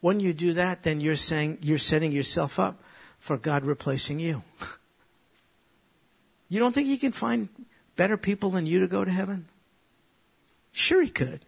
[0.00, 2.82] When you do that, then you're saying you're setting yourself up
[3.20, 4.42] for God replacing you.
[6.48, 7.48] you don't think He can find
[7.94, 9.46] better people than you to go to heaven?
[10.72, 11.44] Sure, He could.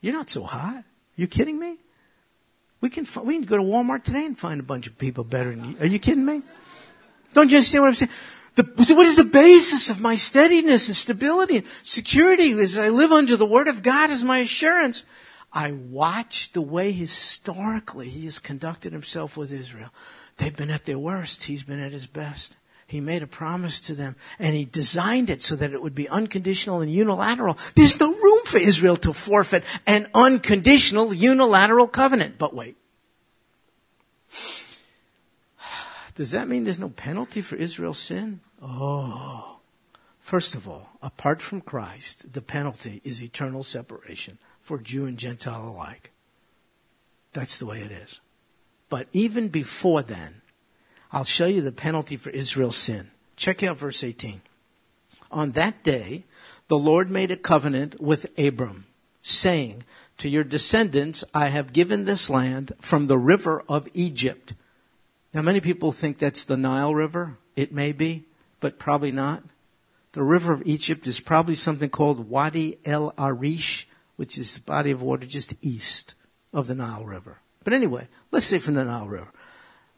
[0.00, 0.84] You're not so hot.
[1.16, 1.78] You kidding me?
[2.80, 5.54] We can we can go to Walmart today and find a bunch of people better
[5.54, 5.76] than you.
[5.80, 6.42] Are you kidding me?
[7.34, 8.10] Don't you understand what I'm saying?
[8.54, 13.12] The, what is the basis of my steadiness and stability and security as I live
[13.12, 15.04] under the Word of God as my assurance?
[15.52, 19.90] I watch the way historically He has conducted Himself with Israel.
[20.38, 21.44] They've been at their worst.
[21.44, 22.56] He's been at His best.
[22.88, 26.08] He made a promise to them and he designed it so that it would be
[26.08, 27.58] unconditional and unilateral.
[27.74, 28.12] There's no
[28.48, 32.38] for Israel to forfeit an unconditional unilateral covenant.
[32.38, 32.76] But wait.
[36.14, 38.40] Does that mean there's no penalty for Israel's sin?
[38.60, 39.58] Oh.
[40.20, 45.68] First of all, apart from Christ, the penalty is eternal separation for Jew and Gentile
[45.68, 46.10] alike.
[47.32, 48.20] That's the way it is.
[48.88, 50.42] But even before then,
[51.12, 53.10] I'll show you the penalty for Israel's sin.
[53.36, 54.42] Check out verse 18.
[55.30, 56.24] On that day,
[56.68, 58.86] the Lord made a covenant with Abram,
[59.22, 59.84] saying,
[60.18, 64.54] To your descendants I have given this land from the river of Egypt.
[65.32, 67.38] Now, many people think that's the Nile River.
[67.56, 68.26] It may be,
[68.60, 69.42] but probably not.
[70.12, 74.90] the river of Egypt is probably something called Wadi El Arish, which is a body
[74.90, 76.14] of water just east
[76.52, 77.38] of the Nile River.
[77.62, 79.30] But anyway, let's say from the Nile River.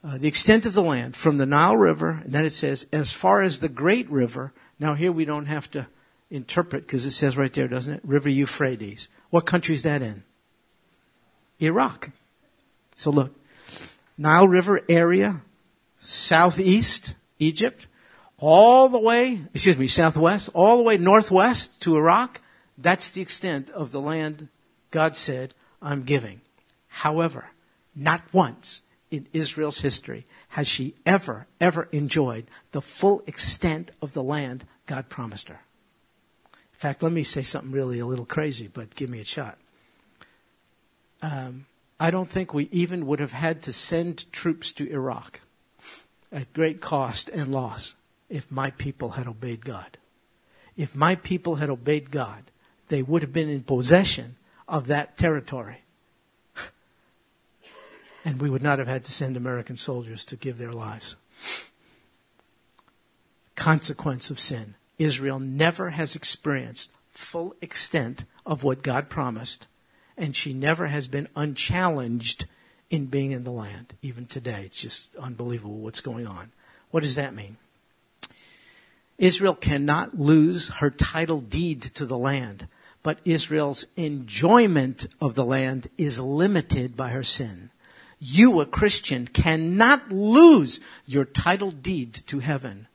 [0.02, 3.12] Uh, the extent of the land from the Nile River, and then it says, as
[3.12, 4.52] far as the great river.
[4.78, 5.86] Now here we don't have to
[6.30, 8.00] interpret because it says right there, doesn't it?
[8.04, 9.08] River Euphrates.
[9.30, 10.22] What country is that in?
[11.60, 12.10] Iraq.
[12.94, 13.34] So look,
[14.16, 15.42] Nile River area,
[15.98, 17.86] southeast Egypt,
[18.38, 22.40] all the way, excuse me, southwest, all the way northwest to Iraq.
[22.78, 24.48] That's the extent of the land
[24.90, 26.40] God said, I'm giving.
[26.88, 27.50] However,
[27.94, 34.22] not once in Israel's history has she ever, ever enjoyed the full extent of the
[34.22, 35.60] land God promised her.
[36.80, 39.58] Fact, let me say something really a little crazy, but give me a shot.
[41.20, 41.66] Um,
[42.00, 45.42] I don't think we even would have had to send troops to Iraq
[46.32, 47.96] at great cost and loss
[48.30, 49.98] if my people had obeyed God.
[50.74, 52.44] If my people had obeyed God,
[52.88, 55.82] they would have been in possession of that territory.
[58.24, 61.16] and we would not have had to send American soldiers to give their lives.
[63.54, 64.76] Consequence of sin.
[65.00, 69.66] Israel never has experienced full extent of what God promised
[70.16, 72.44] and she never has been unchallenged
[72.90, 74.64] in being in the land, even today.
[74.66, 76.52] It's just unbelievable what's going on.
[76.90, 77.56] What does that mean?
[79.16, 82.68] Israel cannot lose her title deed to the land,
[83.02, 87.70] but Israel's enjoyment of the land is limited by her sin.
[88.18, 92.86] You, a Christian, cannot lose your title deed to heaven,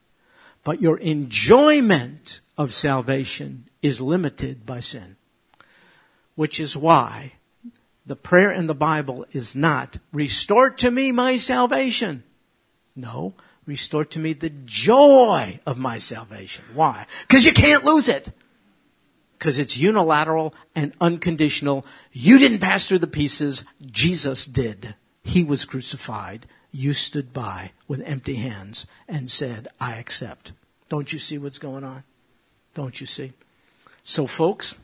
[0.66, 5.16] but your enjoyment of salvation is limited by sin
[6.36, 7.32] which is why
[8.06, 12.22] the prayer in the Bible is not, restore to me my salvation.
[12.94, 13.34] No,
[13.66, 16.64] restore to me the joy of my salvation.
[16.72, 17.06] Why?
[17.22, 18.30] Because you can't lose it.
[19.36, 21.84] Because it's unilateral and unconditional.
[22.12, 23.64] You didn't pass through the pieces.
[23.84, 24.94] Jesus did.
[25.24, 26.46] He was crucified.
[26.72, 30.52] You stood by with empty hands and said, I accept.
[30.88, 32.04] Don't you see what's going on?
[32.74, 33.32] Don't you see?
[34.04, 34.76] So folks,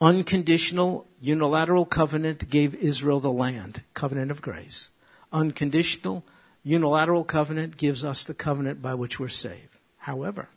[0.00, 4.90] Unconditional unilateral covenant gave Israel the land, covenant of grace.
[5.32, 6.22] Unconditional
[6.62, 9.80] unilateral covenant gives us the covenant by which we're saved.
[9.98, 10.48] However,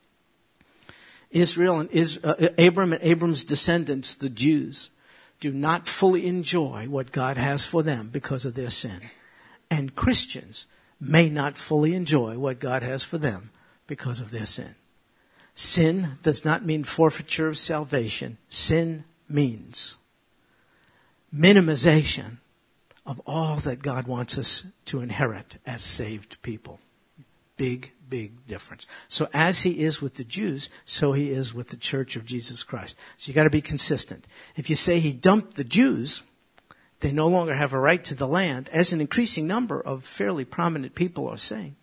[1.32, 4.92] Israel and Is, uh, Abram and Abram's descendants, the Jews,
[5.40, 9.02] do not fully enjoy what God has for them because of their sin.
[9.72, 10.68] And Christians
[11.00, 13.50] may not fully enjoy what God has for them
[13.88, 14.76] because of their sin.
[15.56, 18.38] Sin does not mean forfeiture of salvation.
[18.50, 19.98] Sin means
[21.34, 22.38] minimization
[23.06, 26.80] of all that God wants us to inherit as saved people.
[27.56, 28.86] Big, big difference.
[29.08, 32.64] So as he is with the Jews, so he is with the church of Jesus
[32.64, 32.96] Christ.
[33.18, 34.28] So you gotta be consistent.
[34.58, 36.24] If you say he dumped the Jews,
[37.02, 40.46] they no longer have a right to the land, as an increasing number of fairly
[40.46, 41.76] prominent people are saying,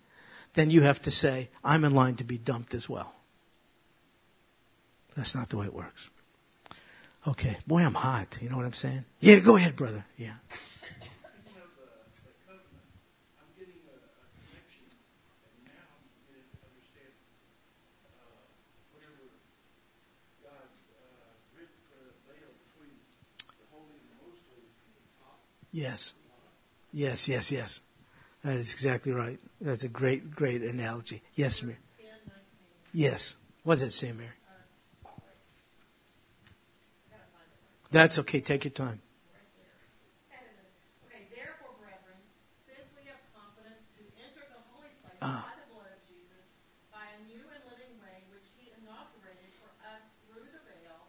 [0.54, 3.14] then you have to say, I'm in line to be dumped as well.
[5.16, 6.08] That's not the way it works.
[7.26, 7.58] Okay.
[7.66, 8.38] Boy, I'm hot.
[8.40, 9.04] You know what I'm saying?
[9.20, 10.04] Yeah, go ahead, brother.
[10.16, 10.34] Yeah.
[25.78, 26.12] Yes.
[26.92, 27.80] Yes, yes, yes.
[28.42, 29.38] That is exactly right.
[29.60, 31.22] That's a great, great analogy.
[31.36, 31.78] Yes, Mary.
[32.92, 33.36] Yes.
[33.62, 34.34] What does it say, Mary?
[37.92, 38.40] That's okay.
[38.40, 39.00] Take your time.
[45.22, 46.46] Uh, by the blood of Jesus,
[46.90, 51.06] by a new and living way which he inaugurated for us through the veil,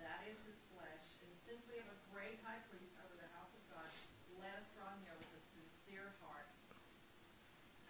[0.00, 1.08] that is his flesh.
[1.24, 3.92] And since we have a great high priest over the house of God,
[4.40, 6.48] let us draw near with a sincere heart,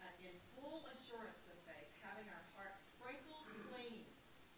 [0.03, 4.03] uh, in full assurance of faith, having our hearts sprinkled clean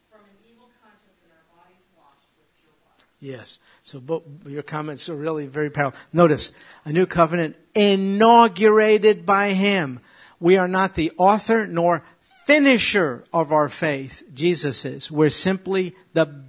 [0.09, 3.05] from an evil conscience and our bodies washed with pure water.
[3.23, 3.57] Yes.
[3.83, 5.97] So your comments are really very powerful.
[6.11, 6.51] Notice,
[6.83, 10.01] a new covenant inaugurated by Him.
[10.41, 12.03] We are not the author nor
[12.45, 14.23] finisher of our faith.
[14.33, 15.09] Jesus is.
[15.09, 16.43] We're simply the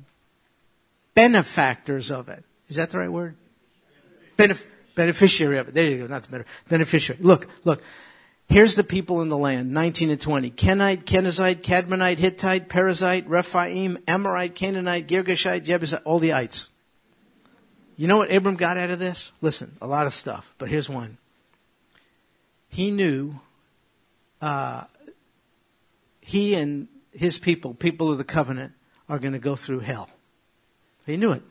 [1.14, 2.42] benefactors of it.
[2.68, 3.36] Is that the right word?
[4.36, 4.66] Benef-
[4.96, 5.74] beneficiary of it.
[5.74, 6.06] There you go.
[6.08, 6.46] Not the better.
[6.68, 7.22] Beneficiary.
[7.22, 7.84] Look, look.
[8.49, 10.51] Here's the people in the land, 19 and 20.
[10.51, 16.70] Kenite, Kenizzite, Cadmonite, Hittite, Perizzite, Rephaim, Amorite, Canaanite, Girgashite, Jebusite, all the ites.
[17.97, 19.32] You know what Abram got out of this?
[19.40, 21.18] Listen, a lot of stuff, but here's one.
[22.68, 23.40] He knew,
[24.42, 24.84] uh,
[26.20, 28.72] he and his people, people of the covenant,
[29.09, 30.11] are going to go through hell.
[31.07, 31.42] He knew it.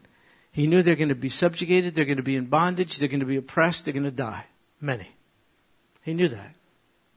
[0.51, 3.21] He knew they're going to be subjugated, they're going to be in bondage, they're going
[3.21, 4.45] to be oppressed, they're going to die.
[4.79, 5.09] Many.
[6.03, 6.55] He knew that.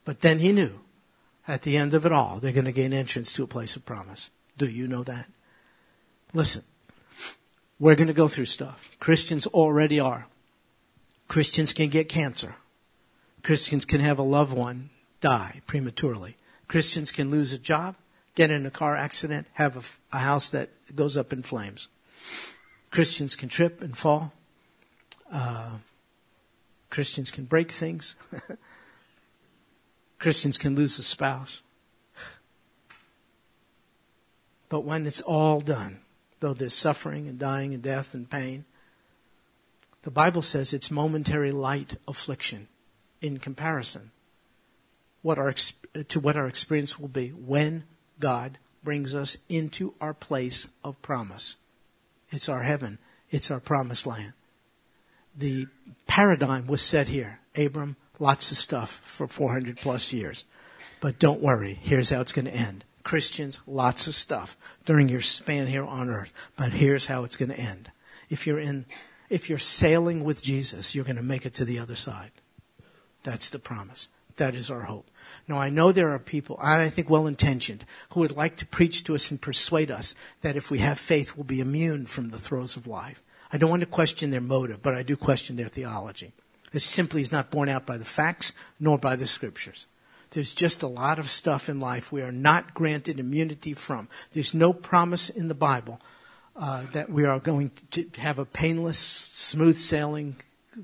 [0.06, 0.80] But then he knew
[1.46, 3.84] at the end of it all, they're going to gain entrance to a place of
[3.84, 4.30] promise.
[4.56, 5.26] Do you know that?
[6.32, 6.62] Listen,
[7.78, 8.88] we're going to go through stuff.
[9.00, 10.28] Christians already are.
[11.28, 12.54] Christians can get cancer.
[13.42, 14.90] Christians can have a loved one
[15.20, 16.36] die prematurely.
[16.68, 17.96] Christians can lose a job,
[18.34, 21.88] get in a car accident, have a, a house that goes up in flames.
[22.90, 24.32] Christians can trip and fall.
[25.32, 25.78] Uh,
[26.90, 28.14] Christians can break things.
[30.18, 31.62] Christians can lose a spouse.
[34.68, 36.00] But when it's all done,
[36.40, 38.64] though there's suffering and dying and death and pain,
[40.02, 42.68] the Bible says it's momentary light affliction
[43.20, 44.10] in comparison
[45.22, 47.82] what our, to what our experience will be when
[48.20, 51.56] God brings us into our place of promise.
[52.30, 52.98] It's our heaven.
[53.30, 54.34] It's our promised land.
[55.36, 55.66] The
[56.06, 57.40] paradigm was set here.
[57.56, 60.44] Abram, lots of stuff for 400 plus years.
[61.00, 61.78] But don't worry.
[61.80, 62.84] Here's how it's going to end.
[63.02, 66.32] Christians, lots of stuff during your span here on earth.
[66.56, 67.90] But here's how it's going to end.
[68.28, 68.86] If you're in,
[69.30, 72.32] if you're sailing with Jesus, you're going to make it to the other side.
[73.22, 74.08] That's the promise.
[74.36, 75.10] That is our hope.
[75.48, 78.66] Now I know there are people, and I think well intentioned, who would like to
[78.66, 82.28] preach to us and persuade us that if we have faith, we'll be immune from
[82.28, 83.22] the throes of life.
[83.52, 86.32] I don't want to question their motive, but I do question their theology.
[86.72, 89.86] It simply is not borne out by the facts nor by the scriptures.
[90.30, 94.08] There's just a lot of stuff in life we are not granted immunity from.
[94.32, 96.00] There's no promise in the Bible
[96.56, 100.36] uh, that we are going to have a painless, smooth sailing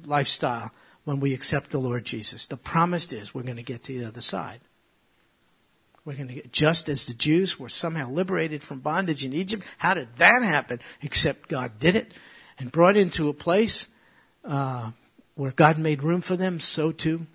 [0.07, 0.71] lifestyle
[1.05, 2.47] when we accept the Lord Jesus.
[2.47, 4.61] The promise is we're going to get to the other side.
[6.05, 9.65] We're going to get, just as the Jews were somehow liberated from bondage in Egypt.
[9.79, 10.81] How did that happen?
[11.01, 12.13] Except God did it
[12.59, 13.87] and brought into a place
[14.45, 14.91] uh,
[15.35, 16.61] where God made room for them.
[16.61, 17.27] So too,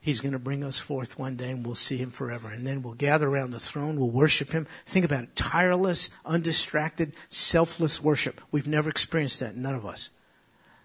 [0.00, 2.48] He's going to bring us forth one day and we'll see Him forever.
[2.48, 3.98] And then we'll gather around the throne.
[3.98, 4.66] We'll worship Him.
[4.84, 5.36] Think about it.
[5.36, 8.40] Tireless, undistracted, selfless worship.
[8.50, 9.56] We've never experienced that.
[9.56, 10.10] None of us.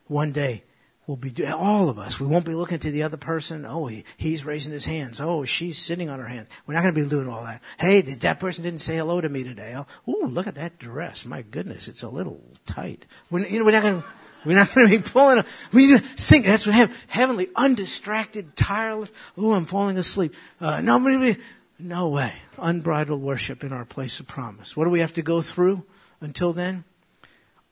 [0.05, 0.63] One day,
[1.07, 2.19] we'll be all of us.
[2.19, 3.65] We won't be looking to the other person.
[3.65, 5.19] Oh, he, he's raising his hands.
[5.19, 6.47] Oh, she's sitting on her hands.
[6.67, 7.63] We're not going to be doing all that.
[7.79, 9.75] Hey, that person didn't say hello to me today?
[9.75, 11.25] Oh, ooh, look at that dress.
[11.25, 13.07] My goodness, it's a little tight.
[13.31, 14.07] We're, you know, we're not going to.
[14.47, 15.43] We're not going to be pulling.
[15.73, 19.11] We just think that's what have heavenly, undistracted, tireless.
[19.37, 20.33] Oh, I'm falling asleep.
[20.61, 20.97] Uh, no,
[21.77, 22.33] no way.
[22.57, 24.77] Unbridled worship in our place of promise.
[24.77, 25.83] What do we have to go through
[26.21, 26.85] until then?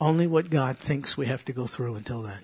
[0.01, 2.43] Only what God thinks we have to go through until then.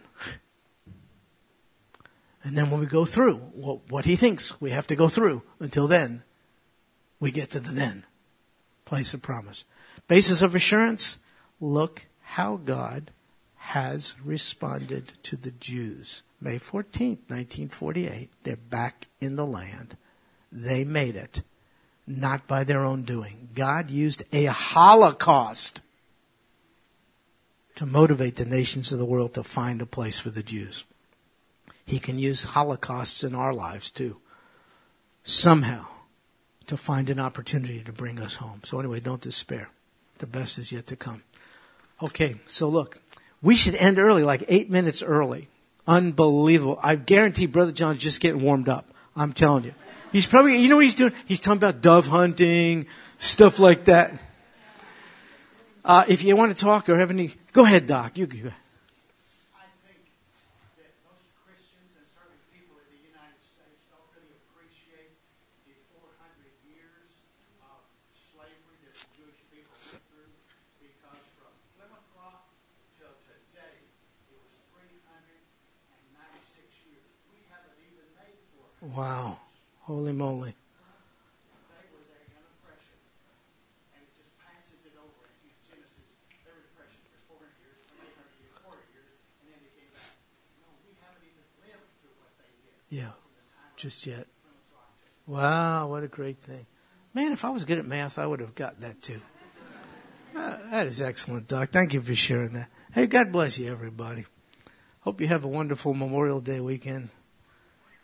[2.41, 5.87] And then when we go through what he thinks we have to go through, until
[5.87, 6.23] then,
[7.19, 8.05] we get to the then
[8.85, 9.65] place of promise.
[10.07, 11.19] Basis of assurance,
[11.59, 13.11] look how God
[13.65, 16.23] has responded to the Jews.
[16.41, 19.95] May 14th, 1948, they're back in the land.
[20.51, 21.43] They made it,
[22.07, 23.49] not by their own doing.
[23.53, 25.81] God used a holocaust
[27.75, 30.83] to motivate the nations of the world to find a place for the Jews.
[31.85, 34.17] He can use holocausts in our lives too.
[35.23, 35.85] Somehow
[36.65, 38.61] to find an opportunity to bring us home.
[38.63, 39.69] So anyway, don't despair.
[40.17, 41.21] The best is yet to come.
[42.01, 42.99] Okay, so look,
[43.41, 45.47] we should end early, like eight minutes early.
[45.87, 46.79] Unbelievable.
[46.81, 48.87] I guarantee Brother John's just getting warmed up.
[49.15, 49.73] I'm telling you.
[50.11, 51.13] He's probably, you know what he's doing?
[51.25, 52.85] He's talking about dove hunting,
[53.17, 54.11] stuff like that.
[55.83, 58.17] Uh, if you want to talk or have any, go ahead, Doc.
[58.17, 58.51] You go.
[78.95, 79.37] Wow.
[79.81, 80.53] Holy moly.
[92.89, 93.11] Yeah,
[93.77, 94.27] just yet.
[95.25, 96.65] Wow, what a great thing.
[97.13, 99.21] Man, if I was good at math, I would have got that too.
[100.35, 101.69] Uh, that is excellent, Doc.
[101.69, 102.69] Thank you for sharing that.
[102.93, 104.25] Hey, God bless you, everybody.
[105.01, 107.09] Hope you have a wonderful Memorial Day weekend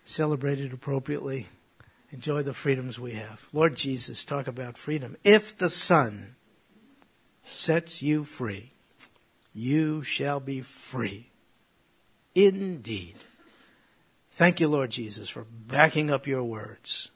[0.07, 1.47] celebrate it appropriately,
[2.11, 3.45] enjoy the freedoms we have.
[3.51, 5.17] Lord Jesus, talk about freedom.
[5.23, 6.35] If the Son
[7.43, 8.71] sets you free,
[9.53, 11.31] you shall be free.
[12.35, 13.15] Indeed.
[14.31, 17.09] Thank you, Lord Jesus, for backing up your words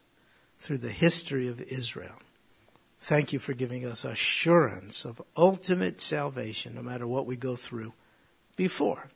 [0.57, 2.15] through the history of Israel.
[2.99, 7.93] Thank you for giving us assurance of ultimate salvation no matter what we go through
[8.55, 9.09] before.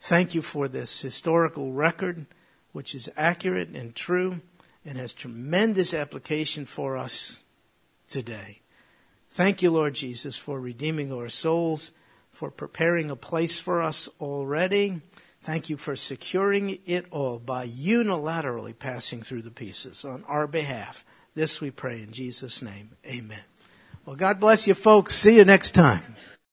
[0.00, 2.26] Thank you for this historical record,
[2.72, 4.40] which is accurate and true
[4.84, 7.42] and has tremendous application for us
[8.08, 8.60] today.
[9.30, 11.92] Thank you, Lord Jesus, for redeeming our souls,
[12.30, 15.02] for preparing a place for us already.
[15.42, 21.04] Thank you for securing it all by unilaterally passing through the pieces on our behalf.
[21.34, 22.90] This we pray in Jesus' name.
[23.06, 23.42] Amen.
[24.04, 25.14] Well, God bless you folks.
[25.14, 26.16] See you next time.